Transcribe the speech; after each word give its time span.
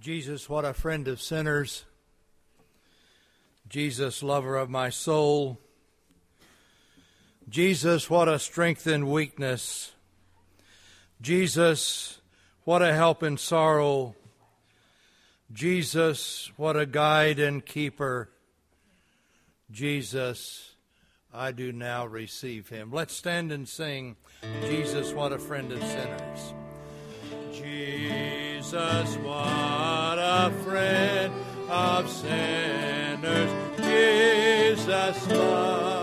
Jesus, 0.00 0.48
what 0.48 0.64
a 0.64 0.72
friend 0.72 1.08
of 1.08 1.20
sinners. 1.20 1.84
Jesus, 3.68 4.22
lover 4.22 4.56
of 4.56 4.70
my 4.70 4.90
soul. 4.90 5.58
Jesus, 7.48 8.08
what 8.08 8.28
a 8.28 8.38
strength 8.38 8.86
in 8.86 9.10
weakness. 9.10 9.92
Jesus, 11.20 12.20
what 12.64 12.80
a 12.80 12.94
help 12.94 13.24
in 13.24 13.38
sorrow. 13.38 14.14
Jesus, 15.52 16.52
what 16.56 16.76
a 16.76 16.86
guide 16.86 17.40
and 17.40 17.64
keeper. 17.64 18.30
Jesus, 19.70 20.74
I 21.34 21.50
do 21.50 21.72
now 21.72 22.06
receive 22.06 22.68
him. 22.68 22.92
Let's 22.92 23.16
stand 23.16 23.50
and 23.50 23.68
sing, 23.68 24.16
Jesus, 24.62 25.12
what 25.12 25.32
a 25.32 25.38
friend 25.38 25.72
of 25.72 25.82
sinners. 25.82 26.54
Jesus, 27.52 29.16
what 29.16 29.67
a 30.38 30.50
friend 30.62 31.34
of 31.68 32.08
sinners. 32.08 33.50
Jesus, 33.76 35.26
lover 35.32 35.97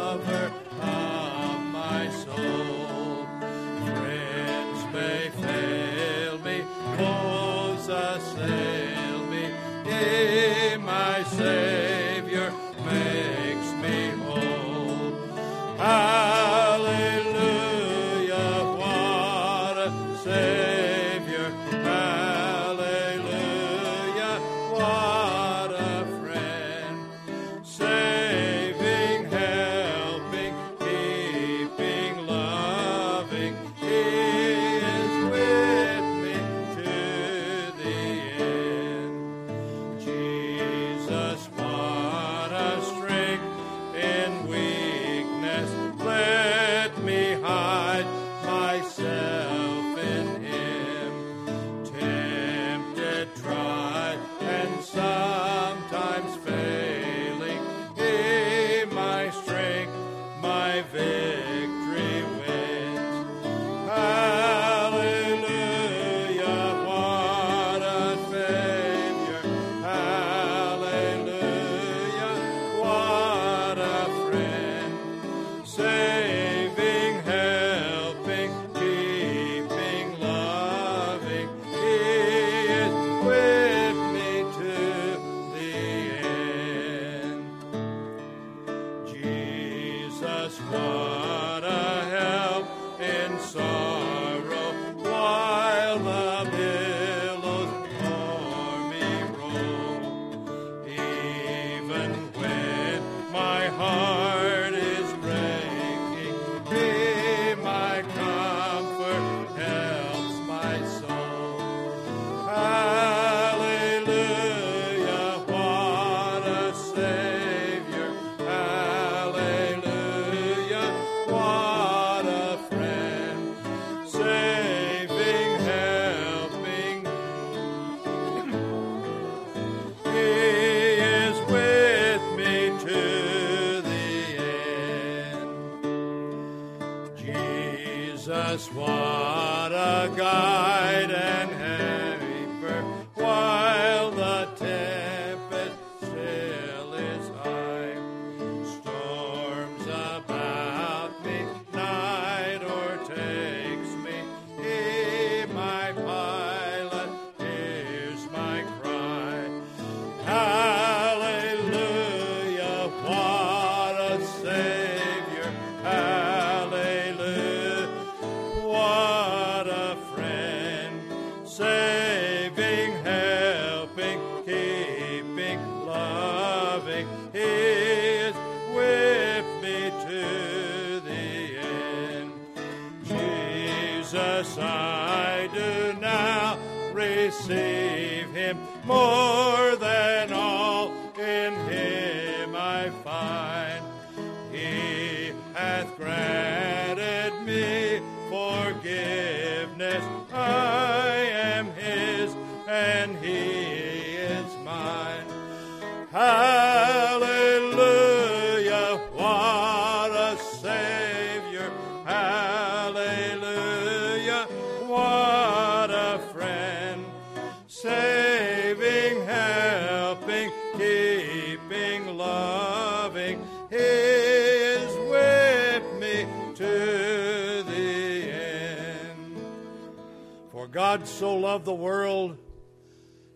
so 231.15 231.33
loved 231.33 231.63
the 231.63 231.73
world 231.73 232.37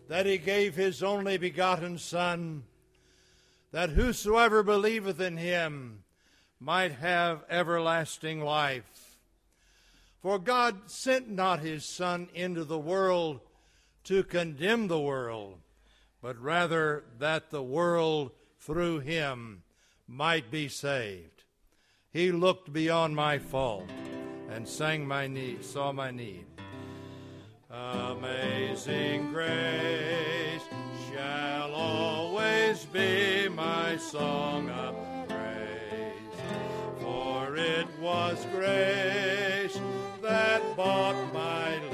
that 0.06 0.26
he 0.26 0.36
gave 0.36 0.74
his 0.74 1.02
only 1.02 1.38
begotten 1.38 1.96
Son, 1.96 2.62
that 3.72 3.88
whosoever 3.88 4.62
believeth 4.62 5.18
in 5.18 5.38
him 5.38 6.02
might 6.60 6.92
have 6.92 7.42
everlasting 7.48 8.42
life. 8.42 9.16
For 10.20 10.38
God 10.38 10.90
sent 10.90 11.30
not 11.30 11.60
his 11.60 11.86
Son 11.86 12.28
into 12.34 12.64
the 12.64 12.78
world 12.78 13.40
to 14.04 14.24
condemn 14.24 14.88
the 14.88 15.00
world, 15.00 15.56
but 16.20 16.38
rather 16.38 17.04
that 17.18 17.50
the 17.50 17.62
world 17.62 18.32
through 18.58 18.98
him 18.98 19.62
might 20.06 20.50
be 20.50 20.68
saved. 20.68 21.44
He 22.12 22.30
looked 22.30 22.74
beyond 22.74 23.16
my 23.16 23.38
fault 23.38 23.88
and 24.50 24.68
sang 24.68 25.08
my 25.08 25.26
need, 25.26 25.64
saw 25.64 25.92
my 25.92 26.10
need. 26.10 26.49
Amazing 27.72 29.30
grace 29.32 30.62
shall 31.08 31.72
always 31.72 32.84
be 32.86 33.48
my 33.48 33.96
song 33.96 34.68
of 34.70 34.96
praise, 35.28 36.40
for 37.00 37.54
it 37.54 37.86
was 38.00 38.44
grace 38.50 39.78
that 40.20 40.76
bought 40.76 41.14
my 41.32 41.74
liberty. 41.74 41.89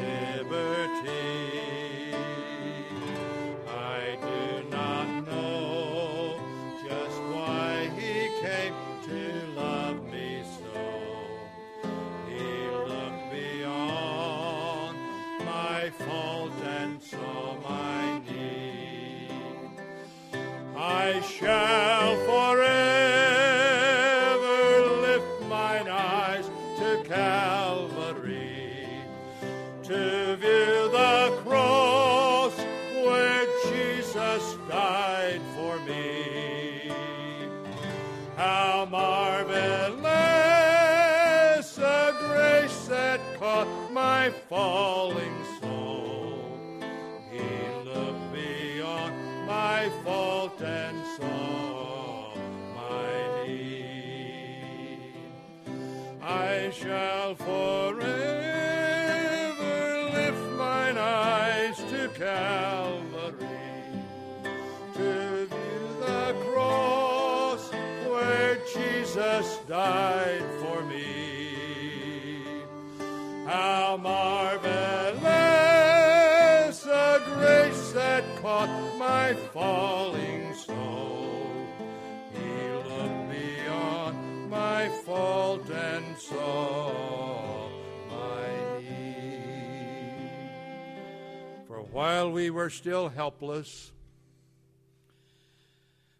While 91.96 92.30
we 92.30 92.50
were 92.50 92.68
still 92.68 93.08
helpless, 93.08 93.90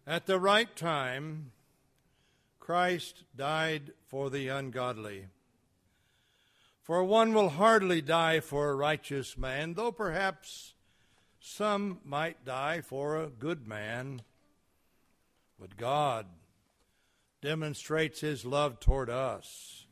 at 0.07 0.25
the 0.25 0.39
right 0.39 0.75
time, 0.75 1.51
Christ 2.59 3.25
died 3.35 3.91
for 4.07 4.31
the 4.31 4.47
ungodly. 4.47 5.27
For 6.81 7.03
one 7.03 7.31
will 7.31 7.49
hardly 7.49 8.01
die 8.01 8.39
for 8.39 8.71
a 8.71 8.75
righteous 8.75 9.37
man, 9.37 9.75
though 9.75 9.91
perhaps 9.91 10.73
some 11.39 11.99
might 12.03 12.43
die 12.43 12.81
for 12.81 13.15
a 13.15 13.27
good 13.27 13.67
man. 13.67 14.23
But 15.59 15.77
God 15.77 16.25
demonstrates 17.43 18.19
his 18.19 18.43
love 18.43 18.79
toward 18.79 19.11
us 19.11 19.85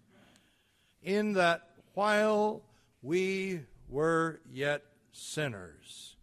in 1.03 1.33
that 1.33 1.69
while 1.93 2.63
we 3.03 3.59
were 3.87 4.39
yet 4.51 4.81
sinners, 5.15 6.15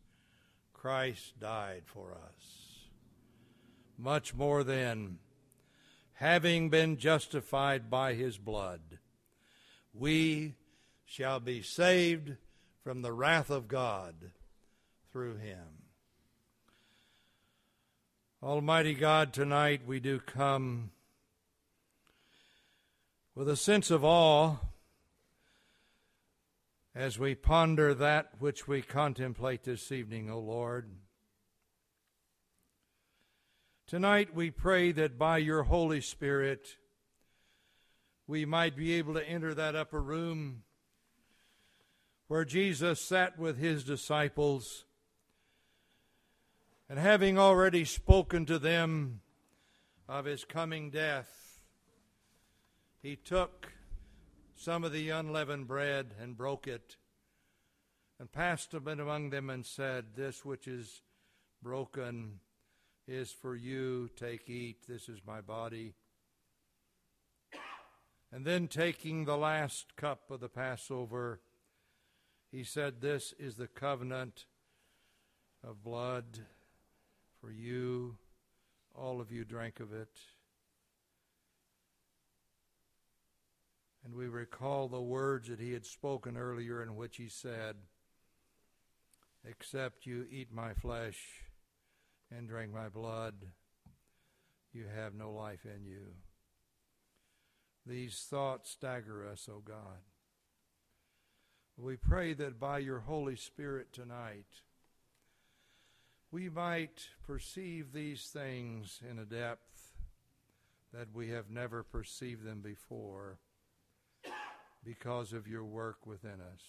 Christ 0.75 1.39
died 1.41 1.83
for 1.87 2.13
us. 2.13 2.89
Much 3.97 4.35
more 4.35 4.63
then, 4.63 5.19
having 6.15 6.69
been 6.69 6.97
justified 6.97 7.91
by 7.91 8.15
his 8.15 8.37
blood, 8.37 8.81
we 9.95 10.55
shall 11.05 11.41
be 11.41 11.63
saved 11.63 12.37
from 12.83 13.03
the 13.03 13.13
wrath 13.13 13.51
of 13.51 13.69
God 13.69 14.15
through 15.11 15.37
him. 15.37 15.83
Almighty 18.43 18.95
God, 18.95 19.33
tonight 19.33 19.83
we 19.87 20.01
do 20.01 20.19
come 20.19 20.91
with 23.35 23.49
a 23.49 23.57
sense 23.57 23.91
of 23.91 24.05
awe 24.05 24.57
as 26.95 27.19
we 27.19 27.35
ponder 27.35 27.95
that 27.95 28.31
which 28.39 28.69
we 28.69 28.83
contemplate 28.83 29.65
this 29.65 29.91
evening, 29.91 30.31
O 30.31 30.39
Lord. 30.39 30.91
Tonight 33.87 34.35
we 34.35 34.51
pray 34.51 34.93
that 34.93 35.19
by 35.19 35.39
your 35.39 35.63
Holy 35.63 36.01
Spirit 36.01 36.77
we 38.27 38.45
might 38.45 38.77
be 38.77 38.93
able 38.95 39.15
to 39.15 39.29
enter 39.29 39.55
that 39.55 39.75
upper 39.75 40.01
room 40.01 40.63
where 42.29 42.45
Jesus 42.45 43.01
sat 43.01 43.39
with 43.39 43.59
his 43.59 43.85
disciples, 43.85 44.87
and 46.89 46.99
having 46.99 47.39
already 47.39 47.85
spoken 47.85 48.47
to 48.47 48.59
them 48.59 49.21
of 50.09 50.25
his 50.25 50.45
coming 50.45 50.89
death, 50.89 51.61
he 53.03 53.17
took 53.17 53.73
some 54.63 54.85
of 54.85 54.93
the 54.93 55.11
unleavened 55.11 55.67
bread 55.67 56.15
and 56.21 56.37
broke 56.37 56.69
it 56.69 56.97
and 58.21 58.31
passed 58.31 58.75
it 58.75 58.87
among 58.87 59.31
them 59.31 59.51
and 59.51 59.67
said, 59.67 60.05
This 60.15 60.45
which 60.45 60.69
is 60.69 61.03
broken 61.61 62.39
is 63.09 63.33
for 63.33 63.57
you. 63.57 64.09
Take, 64.15 64.49
eat. 64.49 64.87
This 64.89 65.09
is 65.09 65.19
my 65.27 65.41
body. 65.41 65.95
And 68.31 68.45
then 68.45 68.69
taking 68.69 69.25
the 69.25 69.37
last 69.37 69.97
cup 69.97 70.31
of 70.31 70.39
the 70.39 70.49
Passover, 70.49 71.41
he 72.53 72.63
said, 72.63 73.01
This 73.01 73.35
is 73.41 73.57
the 73.57 73.67
covenant 73.67 74.45
of 75.67 75.83
blood 75.83 76.39
for 77.41 77.51
you. 77.51 78.15
All 78.95 79.21
of 79.21 79.33
you 79.33 79.45
drank 79.45 79.81
of 79.81 79.93
it. 79.93 80.21
And 84.05 84.15
we 84.15 84.27
recall 84.27 84.89
the 84.89 85.01
words 85.01 85.49
that 85.49 85.61
he 85.61 85.73
had 85.73 85.87
spoken 85.87 86.37
earlier, 86.37 86.83
in 86.83 86.97
which 86.97 87.17
he 87.17 87.29
said, 87.29 87.77
Except 89.45 90.07
you 90.07 90.27
eat 90.31 90.53
my 90.53 90.75
flesh 90.75 91.19
and 92.37 92.49
drink 92.49 92.73
my 92.73 92.89
blood, 92.89 93.35
you 94.73 94.85
have 94.95 95.15
no 95.15 95.33
life 95.33 95.65
in 95.65 95.85
you. 95.85 96.15
These 97.87 98.27
thoughts 98.31 98.71
stagger 98.71 99.29
us, 99.29 99.49
O 99.51 99.61
God. 99.65 100.01
We 101.77 101.97
pray 101.97 102.33
that 102.35 102.61
by 102.61 102.79
your 102.79 103.01
Holy 103.01 103.37
Spirit 103.37 103.93
tonight, 103.93 104.47
we 106.31 106.49
might 106.49 107.09
perceive 107.27 107.93
these 107.93 108.27
things 108.27 109.01
in 109.09 109.19
a 109.19 109.25
depth 109.25 109.93
that 110.93 111.09
we 111.13 111.31
have 111.31 111.51
never 111.51 111.83
perceived 111.83 112.45
them 112.45 112.61
before 112.61 113.39
because 114.85 115.33
of 115.33 115.47
your 115.47 115.65
work 115.65 116.07
within 116.07 116.41
us. 116.41 116.63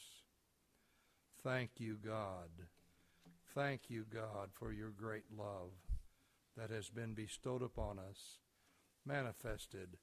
Thank 1.43 1.71
you, 1.77 1.97
God. 2.03 2.49
Thank 3.53 3.89
you, 3.89 4.05
God, 4.11 4.49
for 4.53 4.71
your 4.71 4.89
great 4.89 5.25
love 5.35 5.71
that 6.57 6.69
has 6.69 6.89
been 6.89 7.13
bestowed 7.13 7.61
upon 7.61 7.99
us, 7.99 8.39
manifested 9.05 9.97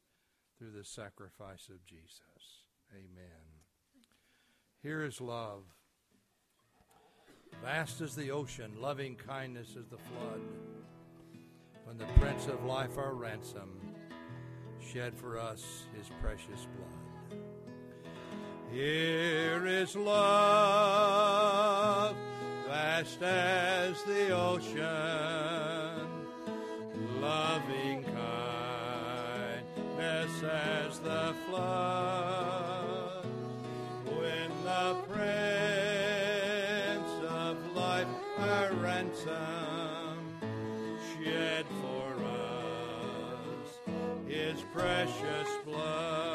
through 0.59 0.73
the 0.73 0.85
sacrifice 0.85 1.69
of 1.69 1.85
Jesus. 1.87 2.65
Amen. 2.93 3.61
Here 4.83 5.05
is 5.05 5.21
love. 5.21 5.63
Vast 7.63 8.01
as 8.01 8.15
the 8.15 8.31
ocean, 8.31 8.73
loving 8.81 9.17
kindness 9.17 9.77
as 9.79 9.89
the 9.89 9.99
flood. 9.99 10.41
When 11.85 11.99
the 11.99 12.07
Prince 12.21 12.47
of 12.47 12.65
Life, 12.65 12.99
our 12.99 13.15
ransom, 13.15 13.81
shed 14.81 15.17
for 15.17 15.39
us 15.39 15.85
his 15.97 16.09
precious 16.21 16.67
blood. 16.77 17.00
Here 18.73 19.67
is 19.67 19.97
love, 19.97 20.15
vast 22.69 23.21
as 23.21 24.01
the 24.05 24.31
ocean, 24.31 26.07
loving 27.21 28.05
kindness 29.65 30.45
as 30.45 31.01
the 31.01 31.35
flood. 31.49 33.27
When 34.05 34.51
the 34.63 34.95
Prince 35.09 37.11
of 37.29 37.57
Life, 37.75 38.07
our 38.39 38.73
ransom 38.75 40.39
shed 41.19 41.67
for 41.83 42.15
us 42.25 43.81
his 44.29 44.63
precious 44.73 45.49
blood. 45.65 46.30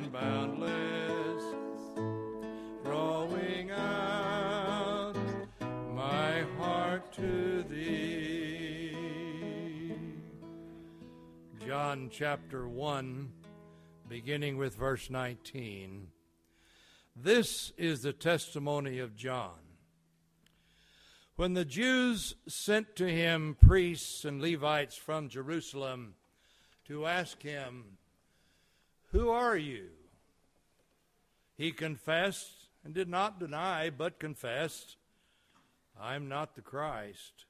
And 0.00 0.12
boundless 0.12 1.44
drawing 2.82 3.70
out 3.70 5.14
my 5.94 6.42
heart 6.58 7.12
to 7.12 7.62
thee. 7.64 8.94
John 11.66 12.08
chapter 12.10 12.66
1 12.66 13.30
beginning 14.08 14.56
with 14.56 14.74
verse 14.74 15.10
19 15.10 16.08
This 17.14 17.72
is 17.76 18.00
the 18.02 18.14
testimony 18.14 18.98
of 18.98 19.14
John. 19.14 19.58
When 21.36 21.52
the 21.54 21.64
Jews 21.66 22.36
sent 22.48 22.96
to 22.96 23.06
him 23.08 23.56
priests 23.60 24.24
and 24.24 24.40
Levites 24.40 24.96
from 24.96 25.28
Jerusalem 25.28 26.14
to 26.86 27.06
ask 27.06 27.42
him, 27.42 27.98
Who 29.12 29.30
are 29.30 29.56
you? 29.56 29.88
He 31.56 31.72
confessed 31.72 32.68
and 32.84 32.94
did 32.94 33.08
not 33.08 33.40
deny, 33.40 33.90
but 33.90 34.18
confessed, 34.18 34.96
I'm 36.00 36.28
not 36.28 36.54
the 36.54 36.62
Christ. 36.62 37.44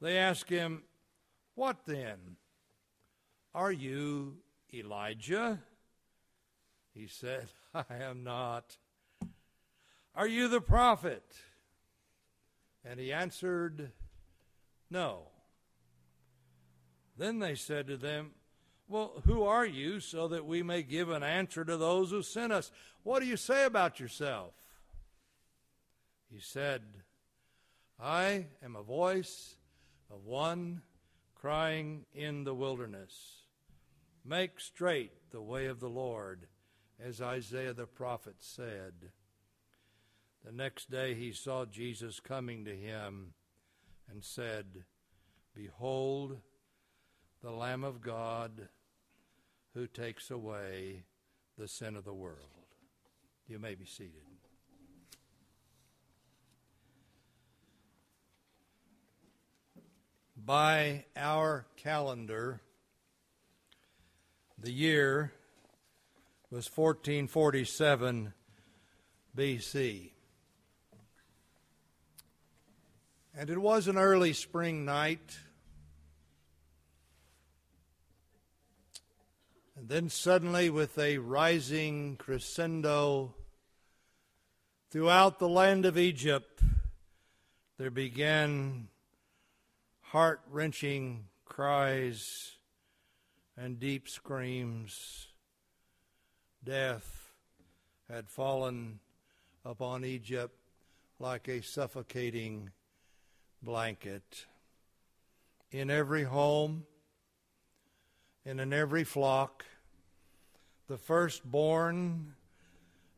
They 0.00 0.18
asked 0.18 0.50
him, 0.50 0.82
What 1.54 1.86
then? 1.86 2.36
Are 3.54 3.70
you 3.70 4.38
Elijah? 4.72 5.60
He 6.94 7.06
said, 7.06 7.48
I 7.74 7.84
am 8.00 8.24
not. 8.24 8.76
Are 10.14 10.26
you 10.26 10.48
the 10.48 10.60
prophet? 10.60 11.24
And 12.84 12.98
he 12.98 13.12
answered, 13.12 13.92
No. 14.90 15.28
Then 17.16 17.38
they 17.38 17.54
said 17.54 17.86
to 17.86 17.96
them, 17.96 18.32
Well, 18.88 19.22
who 19.24 19.44
are 19.44 19.64
you, 19.64 20.00
so 20.00 20.28
that 20.28 20.44
we 20.44 20.62
may 20.62 20.82
give 20.82 21.08
an 21.10 21.22
answer 21.22 21.64
to 21.64 21.76
those 21.76 22.10
who 22.10 22.22
sent 22.22 22.52
us? 22.52 22.70
What 23.02 23.20
do 23.20 23.26
you 23.26 23.36
say 23.36 23.64
about 23.64 24.00
yourself? 24.00 24.52
He 26.30 26.40
said, 26.40 26.82
I 28.00 28.46
am 28.62 28.76
a 28.76 28.82
voice 28.82 29.56
of 30.10 30.24
one 30.24 30.82
crying 31.34 32.04
in 32.14 32.44
the 32.44 32.54
wilderness, 32.54 33.42
Make 34.24 34.60
straight 34.60 35.30
the 35.32 35.42
way 35.42 35.66
of 35.66 35.80
the 35.80 35.88
Lord, 35.88 36.46
as 37.04 37.20
Isaiah 37.20 37.72
the 37.72 37.86
prophet 37.86 38.36
said. 38.38 38.92
The 40.44 40.52
next 40.52 40.90
day 40.90 41.14
he 41.14 41.32
saw 41.32 41.64
Jesus 41.64 42.20
coming 42.20 42.64
to 42.64 42.76
him 42.76 43.34
and 44.08 44.22
said, 44.22 44.84
Behold, 45.54 46.38
the 47.42 47.50
Lamb 47.50 47.84
of 47.84 48.00
God 48.00 48.68
who 49.74 49.86
takes 49.86 50.30
away 50.30 51.02
the 51.58 51.68
sin 51.68 51.96
of 51.96 52.04
the 52.04 52.14
world. 52.14 52.38
You 53.48 53.58
may 53.58 53.74
be 53.74 53.86
seated. 53.86 54.22
by 60.44 61.04
our 61.16 61.66
calendar, 61.76 62.60
the 64.58 64.72
year 64.72 65.32
was 66.50 66.68
1447 66.74 68.32
BC. 69.36 70.10
And 73.36 73.50
it 73.50 73.58
was 73.58 73.88
an 73.88 73.96
early 73.96 74.32
spring 74.32 74.84
night. 74.84 75.38
And 79.82 79.90
then 79.90 80.10
suddenly, 80.10 80.70
with 80.70 80.96
a 80.96 81.18
rising 81.18 82.14
crescendo 82.14 83.34
throughout 84.92 85.40
the 85.40 85.48
land 85.48 85.86
of 85.86 85.98
Egypt, 85.98 86.62
there 87.78 87.90
began 87.90 88.86
heart 90.02 90.40
wrenching 90.48 91.24
cries 91.44 92.58
and 93.56 93.80
deep 93.80 94.08
screams. 94.08 95.26
Death 96.62 97.32
had 98.08 98.30
fallen 98.30 99.00
upon 99.64 100.04
Egypt 100.04 100.54
like 101.18 101.48
a 101.48 101.60
suffocating 101.60 102.70
blanket. 103.60 104.46
In 105.72 105.90
every 105.90 106.22
home, 106.22 106.86
and 108.44 108.60
in 108.60 108.72
every 108.72 109.02
flock, 109.02 109.64
the 110.88 110.98
firstborn 110.98 112.34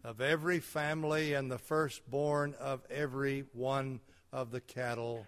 of 0.02 0.21
every 0.21 0.61
family 0.61 1.33
and 1.33 1.50
the 1.50 1.59
firstborn 1.59 2.54
of 2.61 2.83
every 2.90 3.44
one 3.52 4.00
of 4.33 4.50
the 4.50 4.61
cattle 4.61 5.26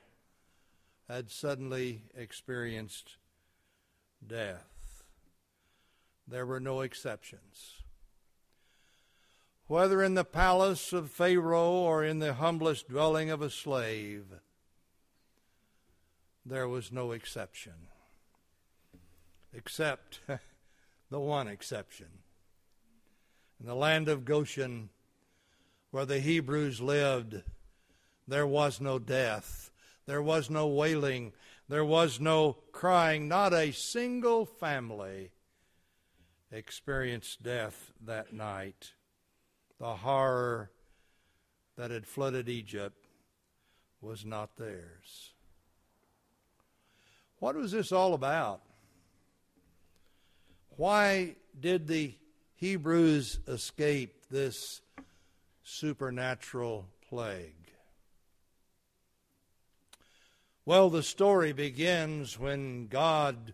had 1.09 1.31
suddenly 1.31 2.03
experienced 2.15 3.17
death. 4.27 5.05
There 6.29 6.45
were 6.45 6.61
no 6.61 6.81
exceptions. 6.81 7.83
Whether 9.69 10.03
in 10.03 10.15
the 10.15 10.25
palace 10.25 10.93
of 10.93 11.11
Pharaoh 11.11 11.71
or 11.71 12.05
in 12.05 12.19
the 12.19 12.35
humblest 12.35 12.89
dwelling 12.89 13.31
of 13.31 13.43
a 13.43 13.51
slave, 13.51 14.27
there 16.45 16.69
was 16.69 16.93
no 16.93 17.13
exception. 17.13 17.89
Except 19.53 20.21
the 21.11 21.21
one 21.21 21.49
exception. 21.49 22.07
In 23.61 23.67
the 23.67 23.75
land 23.75 24.09
of 24.09 24.25
Goshen, 24.25 24.91
where 25.91 26.05
the 26.05 26.21
Hebrews 26.21 26.81
lived, 26.81 27.43
there 28.29 28.47
was 28.47 28.81
no 28.81 28.99
death, 28.99 29.71
there 30.07 30.23
was 30.23 30.51
no 30.51 30.67
wailing, 30.67 31.33
there 31.69 31.85
was 31.85 32.21
no 32.21 32.59
crying. 32.73 33.29
Not 33.29 33.53
a 33.53 33.73
single 33.73 34.45
family 34.45 35.31
experienced 36.53 37.43
death 37.43 37.93
that 38.05 38.33
night. 38.33 38.93
The 39.79 39.97
horror 39.97 40.71
that 41.77 41.91
had 41.91 42.07
flooded 42.07 42.49
Egypt 42.49 43.07
was 44.01 44.25
not 44.25 44.57
theirs. 44.57 45.33
What 47.39 47.57
was 47.57 47.73
this 47.73 47.93
all 47.93 48.15
about? 48.15 48.63
Why 50.77 51.37
did 51.59 51.87
the 51.87 52.15
Hebrews 52.59 53.41
escape 53.47 54.31
this 54.31 54.81
supernatural 55.63 56.87
plague? 57.07 57.53
Well, 60.65 60.89
the 60.89 61.03
story 61.03 61.53
begins 61.53 62.39
when 62.39 62.87
God, 62.87 63.53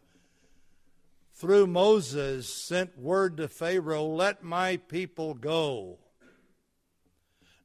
through 1.34 1.66
Moses, 1.66 2.48
sent 2.48 2.96
word 2.96 3.38
to 3.38 3.48
Pharaoh, 3.48 4.06
Let 4.06 4.44
my 4.44 4.76
people 4.76 5.34
go. 5.34 5.98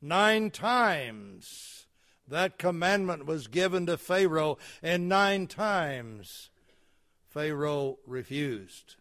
Nine 0.02 0.50
times 0.50 1.86
that 2.28 2.58
commandment 2.58 3.28
was 3.28 3.48
given 3.48 3.86
to 3.86 3.98
Pharaoh, 3.98 4.58
and 4.82 5.08
nine 5.08 5.46
times 5.46 6.50
Pharaoh 7.30 8.00
refused. 8.08 8.96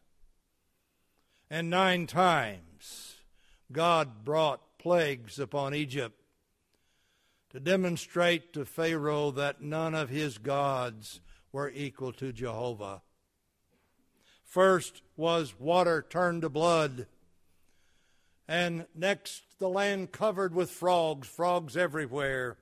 And 1.50 1.70
nine 1.70 2.06
times 2.06 3.16
God 3.70 4.24
brought 4.24 4.78
plagues 4.78 5.38
upon 5.38 5.74
Egypt 5.74 6.20
to 7.50 7.60
demonstrate 7.60 8.52
to 8.52 8.64
Pharaoh 8.64 9.30
that 9.32 9.62
none 9.62 9.94
of 9.94 10.08
his 10.08 10.38
gods 10.38 11.20
were 11.52 11.70
equal 11.70 12.12
to 12.14 12.32
Jehovah. 12.32 13.02
First 14.44 15.02
was 15.16 15.58
water 15.58 16.04
turned 16.08 16.42
to 16.42 16.48
blood, 16.48 17.06
and 18.48 18.86
next 18.94 19.42
the 19.58 19.68
land 19.68 20.12
covered 20.12 20.54
with 20.54 20.70
frogs, 20.70 21.26
frogs 21.28 21.76
everywhere 21.76 22.56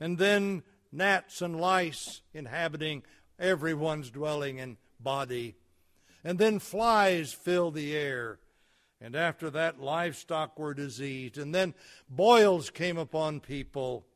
and 0.00 0.16
then 0.16 0.62
gnats 0.90 1.42
and 1.42 1.60
lice 1.60 2.22
inhabiting 2.32 3.02
everyone's 3.38 4.10
dwelling 4.10 4.58
and 4.58 4.78
body. 4.98 5.54
And 6.22 6.38
then 6.38 6.58
flies 6.58 7.32
filled 7.32 7.74
the 7.74 7.96
air. 7.96 8.38
And 9.00 9.16
after 9.16 9.48
that, 9.50 9.80
livestock 9.80 10.58
were 10.58 10.74
diseased. 10.74 11.38
And 11.38 11.54
then 11.54 11.74
boils 12.08 12.70
came 12.70 12.98
upon 12.98 13.40
people. 13.40 14.06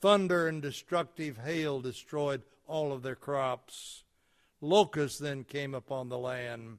Thunder 0.00 0.48
and 0.48 0.62
destructive 0.62 1.38
hail 1.38 1.80
destroyed 1.80 2.42
all 2.66 2.92
of 2.92 3.02
their 3.02 3.14
crops. 3.14 4.04
Locusts 4.60 5.18
then 5.18 5.44
came 5.44 5.74
upon 5.74 6.08
the 6.08 6.18
land. 6.18 6.78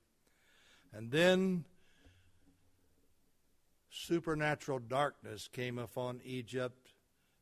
And 0.92 1.12
then 1.12 1.66
supernatural 3.90 4.80
darkness 4.80 5.48
came 5.48 5.78
upon 5.78 6.20
Egypt 6.26 6.94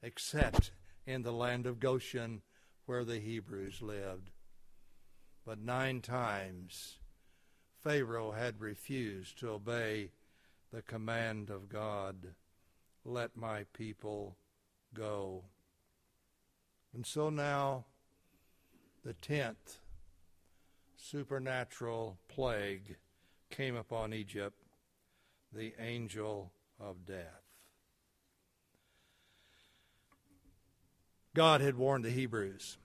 except 0.03 0.71
in 1.05 1.21
the 1.23 1.31
land 1.31 1.65
of 1.65 1.79
Goshen 1.79 2.41
where 2.85 3.05
the 3.05 3.19
Hebrews 3.19 3.81
lived. 3.81 4.31
But 5.45 5.59
nine 5.59 6.01
times 6.01 6.99
Pharaoh 7.83 8.31
had 8.31 8.61
refused 8.61 9.39
to 9.39 9.49
obey 9.49 10.11
the 10.71 10.81
command 10.81 11.49
of 11.49 11.67
God 11.67 12.35
let 13.03 13.35
my 13.35 13.65
people 13.73 14.37
go. 14.93 15.43
And 16.93 17.05
so 17.05 17.29
now, 17.29 17.85
the 19.03 19.13
tenth 19.13 19.79
supernatural 20.95 22.19
plague 22.27 22.97
came 23.49 23.75
upon 23.75 24.13
Egypt, 24.13 24.61
the 25.51 25.73
angel 25.79 26.51
of 26.79 27.05
death. 27.05 27.41
God 31.33 31.61
had 31.61 31.75
warned 31.77 32.05
the 32.05 32.11
Hebrews. 32.11 32.77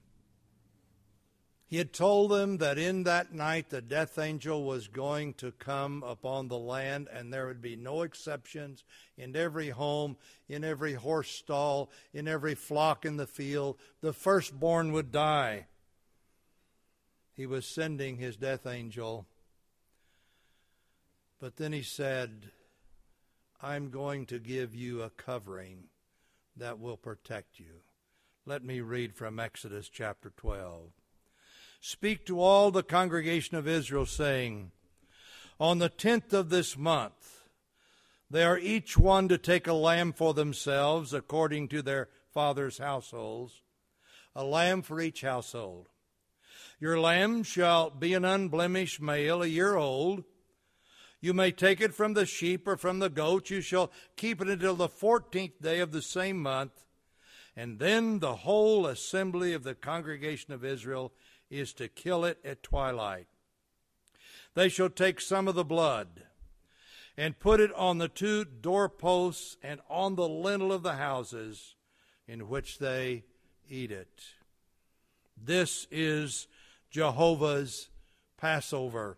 He 1.69 1.79
had 1.79 1.93
told 1.93 2.31
them 2.31 2.59
that 2.59 2.79
in 2.79 3.03
that 3.05 3.33
night 3.33 3.71
the 3.71 3.83
death 3.83 4.19
angel 4.19 4.63
was 4.63 4.87
going 4.87 5.35
to 5.35 5.51
come 5.51 6.05
upon 6.05 6.47
the 6.47 6.59
land 6.59 7.09
and 7.13 7.33
there 7.33 7.49
would 7.49 7.61
be 7.61 7.75
no 7.75 8.03
exceptions. 8.03 8.85
In 9.19 9.35
every 9.35 9.71
home, 9.71 10.17
in 10.49 10.63
every 10.63 10.95
horse 10.95 11.29
stall, 11.29 11.91
in 12.15 12.29
every 12.29 12.55
flock 12.55 13.05
in 13.05 13.17
the 13.17 13.27
field, 13.27 13.79
the 14.01 14.13
firstborn 14.13 14.93
would 14.93 15.11
die. 15.11 15.67
He 17.35 17.47
was 17.47 17.67
sending 17.67 18.19
his 18.19 18.37
death 18.37 18.65
angel. 18.65 19.27
But 21.41 21.57
then 21.57 21.73
he 21.73 21.83
said, 21.83 22.51
I'm 23.61 23.91
going 23.91 24.27
to 24.27 24.39
give 24.39 24.73
you 24.73 25.03
a 25.03 25.11
covering 25.11 25.89
that 26.57 26.79
will 26.79 26.97
protect 26.97 27.59
you. 27.59 27.83
Let 28.47 28.65
me 28.65 28.81
read 28.81 29.17
from 29.17 29.41
Exodus 29.41 29.89
chapter 29.89 30.33
12. 30.37 30.93
Speak 31.81 32.27
to 32.27 32.41
all 32.41 32.71
the 32.71 32.83
congregation 32.83 33.57
of 33.57 33.69
Israel, 33.69 34.07
saying, 34.07 34.73
On 35.61 35.79
the 35.79 35.89
tenth 35.89 36.33
of 36.33 36.51
this 36.51 36.77
month, 36.77 37.45
they 38.31 38.43
are 38.43 38.59
each 38.59 38.99
one 38.99 39.29
to 39.29 39.39
take 39.39 39.67
a 39.67 39.73
lamb 39.73 40.13
for 40.13 40.35
themselves 40.35 41.15
according 41.15 41.69
to 41.69 41.83
their 41.83 42.09
father's 42.33 42.79
households, 42.79 43.63
a 44.35 44.45
lamb 44.45 44.83
for 44.83 45.01
each 45.01 45.23
household. 45.23 45.89
Your 46.81 47.01
lamb 47.01 47.43
shall 47.43 47.91
be 47.91 48.15
an 48.15 48.25
unblemished 48.25 49.01
male, 49.01 49.43
a 49.43 49.47
year 49.47 49.77
old. 49.77 50.25
You 51.21 51.33
may 51.33 51.51
take 51.51 51.81
it 51.81 51.95
from 51.95 52.15
the 52.15 52.27
sheep 52.27 52.69
or 52.69 52.77
from 52.77 52.99
the 52.99 53.09
goats. 53.09 53.51
You 53.51 53.61
shall 53.61 53.91
keep 54.17 54.43
it 54.43 54.49
until 54.49 54.75
the 54.75 54.89
fourteenth 54.89 55.63
day 55.63 55.81
of 55.81 55.93
the 55.93 56.03
same 56.03 56.43
month 56.43 56.87
and 57.57 57.79
then 57.79 58.19
the 58.19 58.37
whole 58.37 58.87
assembly 58.87 59.55
of 59.55 59.65
the 59.65 59.75
congregation 59.75 60.53
of 60.53 60.65
Israel 60.65 61.13
is 61.51 61.73
to 61.75 61.89
kill 61.89 62.25
it 62.25 62.39
at 62.45 62.63
twilight. 62.63 63.27
They 64.55 64.69
shall 64.69 64.91
take 64.91 65.21
some 65.21 65.49
of 65.49 65.55
the 65.55 65.65
blood 65.65 66.23
and 67.17 67.39
put 67.39 67.61
it 67.61 67.73
on 67.75 67.99
the 67.99 68.09
two 68.09 68.45
doorposts 68.45 69.57
and 69.63 69.81
on 69.89 70.17
the 70.17 70.29
lintel 70.29 70.73
of 70.73 70.83
the 70.83 70.95
houses 70.95 71.75
in 72.29 72.49
which 72.49 72.79
they 72.79 73.25
eat 73.69 73.91
it. 73.91 74.23
This 75.37 75.87
is 75.91 76.47
Jehovah's 76.91 77.89
Passover. 78.37 79.17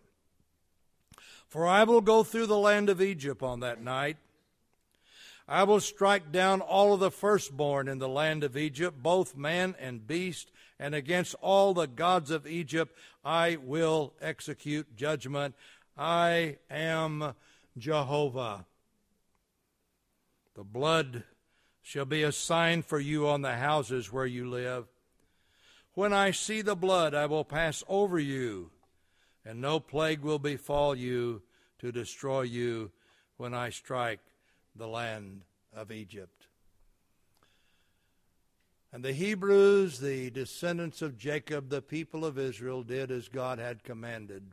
For 1.47 1.65
I 1.65 1.83
will 1.83 2.01
go 2.01 2.23
through 2.23 2.45
the 2.45 2.57
land 2.57 2.89
of 2.89 3.01
Egypt 3.01 3.41
on 3.41 3.61
that 3.61 3.81
night. 3.81 4.17
I 5.47 5.63
will 5.63 5.79
strike 5.79 6.31
down 6.31 6.61
all 6.61 6.93
of 6.93 6.99
the 6.99 7.09
firstborn 7.09 7.87
in 7.87 7.97
the 7.97 8.07
land 8.07 8.43
of 8.43 8.55
Egypt, 8.55 9.01
both 9.01 9.35
man 9.35 9.75
and 9.79 10.05
beast, 10.05 10.51
and 10.79 10.95
against 10.95 11.35
all 11.41 11.73
the 11.73 11.87
gods 11.87 12.31
of 12.31 12.47
Egypt 12.47 12.95
I 13.23 13.57
will 13.57 14.13
execute 14.21 14.95
judgment. 14.95 15.55
I 15.97 16.57
am 16.69 17.33
Jehovah. 17.77 18.65
The 20.55 20.63
blood 20.63 21.23
shall 21.81 22.05
be 22.05 22.23
a 22.23 22.31
sign 22.31 22.81
for 22.81 22.99
you 22.99 23.27
on 23.27 23.41
the 23.41 23.55
houses 23.55 24.11
where 24.11 24.25
you 24.25 24.49
live. 24.49 24.87
When 25.93 26.13
I 26.13 26.31
see 26.31 26.61
the 26.61 26.75
blood, 26.75 27.13
I 27.13 27.25
will 27.25 27.43
pass 27.43 27.83
over 27.87 28.19
you, 28.19 28.71
and 29.43 29.59
no 29.59 29.79
plague 29.79 30.21
will 30.21 30.39
befall 30.39 30.95
you 30.95 31.41
to 31.79 31.91
destroy 31.91 32.43
you 32.43 32.91
when 33.37 33.53
I 33.53 33.69
strike 33.69 34.19
the 34.75 34.87
land 34.87 35.41
of 35.73 35.91
Egypt. 35.91 36.38
And 38.91 39.05
the 39.05 39.13
Hebrews, 39.13 39.99
the 39.99 40.31
descendants 40.31 41.01
of 41.01 41.17
Jacob, 41.17 41.69
the 41.69 41.81
people 41.81 42.25
of 42.25 42.39
Israel, 42.39 42.81
did 42.81 43.11
as 43.11 43.27
God 43.27 43.59
had 43.59 43.83
commanded. 43.83 44.51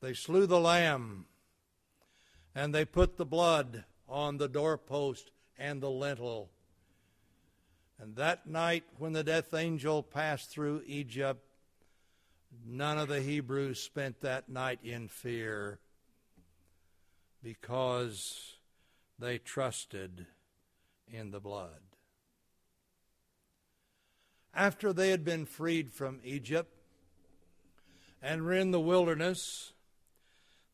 They 0.00 0.14
slew 0.14 0.46
the 0.46 0.60
lamb, 0.60 1.26
and 2.54 2.74
they 2.74 2.84
put 2.84 3.16
the 3.16 3.24
blood 3.24 3.84
on 4.08 4.36
the 4.36 4.48
doorpost 4.48 5.30
and 5.58 5.80
the 5.80 5.90
lintel. 5.90 6.50
And 8.00 8.16
that 8.16 8.46
night, 8.46 8.84
when 8.98 9.12
the 9.12 9.24
death 9.24 9.54
angel 9.54 10.02
passed 10.02 10.50
through 10.50 10.82
Egypt, 10.86 11.40
none 12.66 12.98
of 12.98 13.08
the 13.08 13.20
Hebrews 13.20 13.80
spent 13.80 14.20
that 14.20 14.48
night 14.48 14.80
in 14.82 15.08
fear 15.08 15.78
because 17.42 18.56
they 19.18 19.38
trusted 19.38 20.26
in 21.08 21.30
the 21.30 21.40
blood. 21.40 21.91
After 24.54 24.92
they 24.92 25.10
had 25.10 25.24
been 25.24 25.46
freed 25.46 25.92
from 25.92 26.20
Egypt 26.24 26.76
and 28.20 28.42
were 28.42 28.52
in 28.52 28.70
the 28.70 28.80
wilderness, 28.80 29.72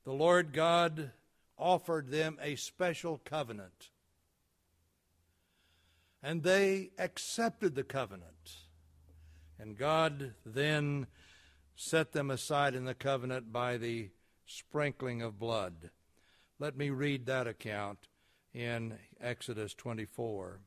the 0.05 0.13
Lord 0.13 0.53
God 0.53 1.13
offered 1.57 2.11
them 2.11 2.39
a 2.43 2.57
special 2.57 3.21
covenant. 3.25 3.91
And 6.23 6.43
they 6.43 6.91
accepted 6.99 7.75
the 7.75 7.85
covenant. 7.85 8.57
And 9.59 9.77
God 9.77 10.35
then 10.45 11.07
set 11.77 12.13
them 12.13 12.31
aside 12.31 12.75
in 12.75 12.85
the 12.85 12.95
covenant 12.95 13.53
by 13.53 13.77
the 13.77 14.11
sprinkling 14.47 15.23
of 15.23 15.39
blood. 15.39 15.91
Let 16.59 16.77
me 16.77 16.91
read 16.91 17.27
that 17.27 17.47
account 17.47 18.09
in 18.53 18.99
Exodus 19.21 19.75
24. 19.75 20.61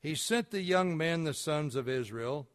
He 0.00 0.14
sent 0.14 0.50
the 0.50 0.62
young 0.62 0.96
men, 0.96 1.24
the 1.24 1.34
sons 1.34 1.74
of 1.74 1.88
Israel. 1.88 2.48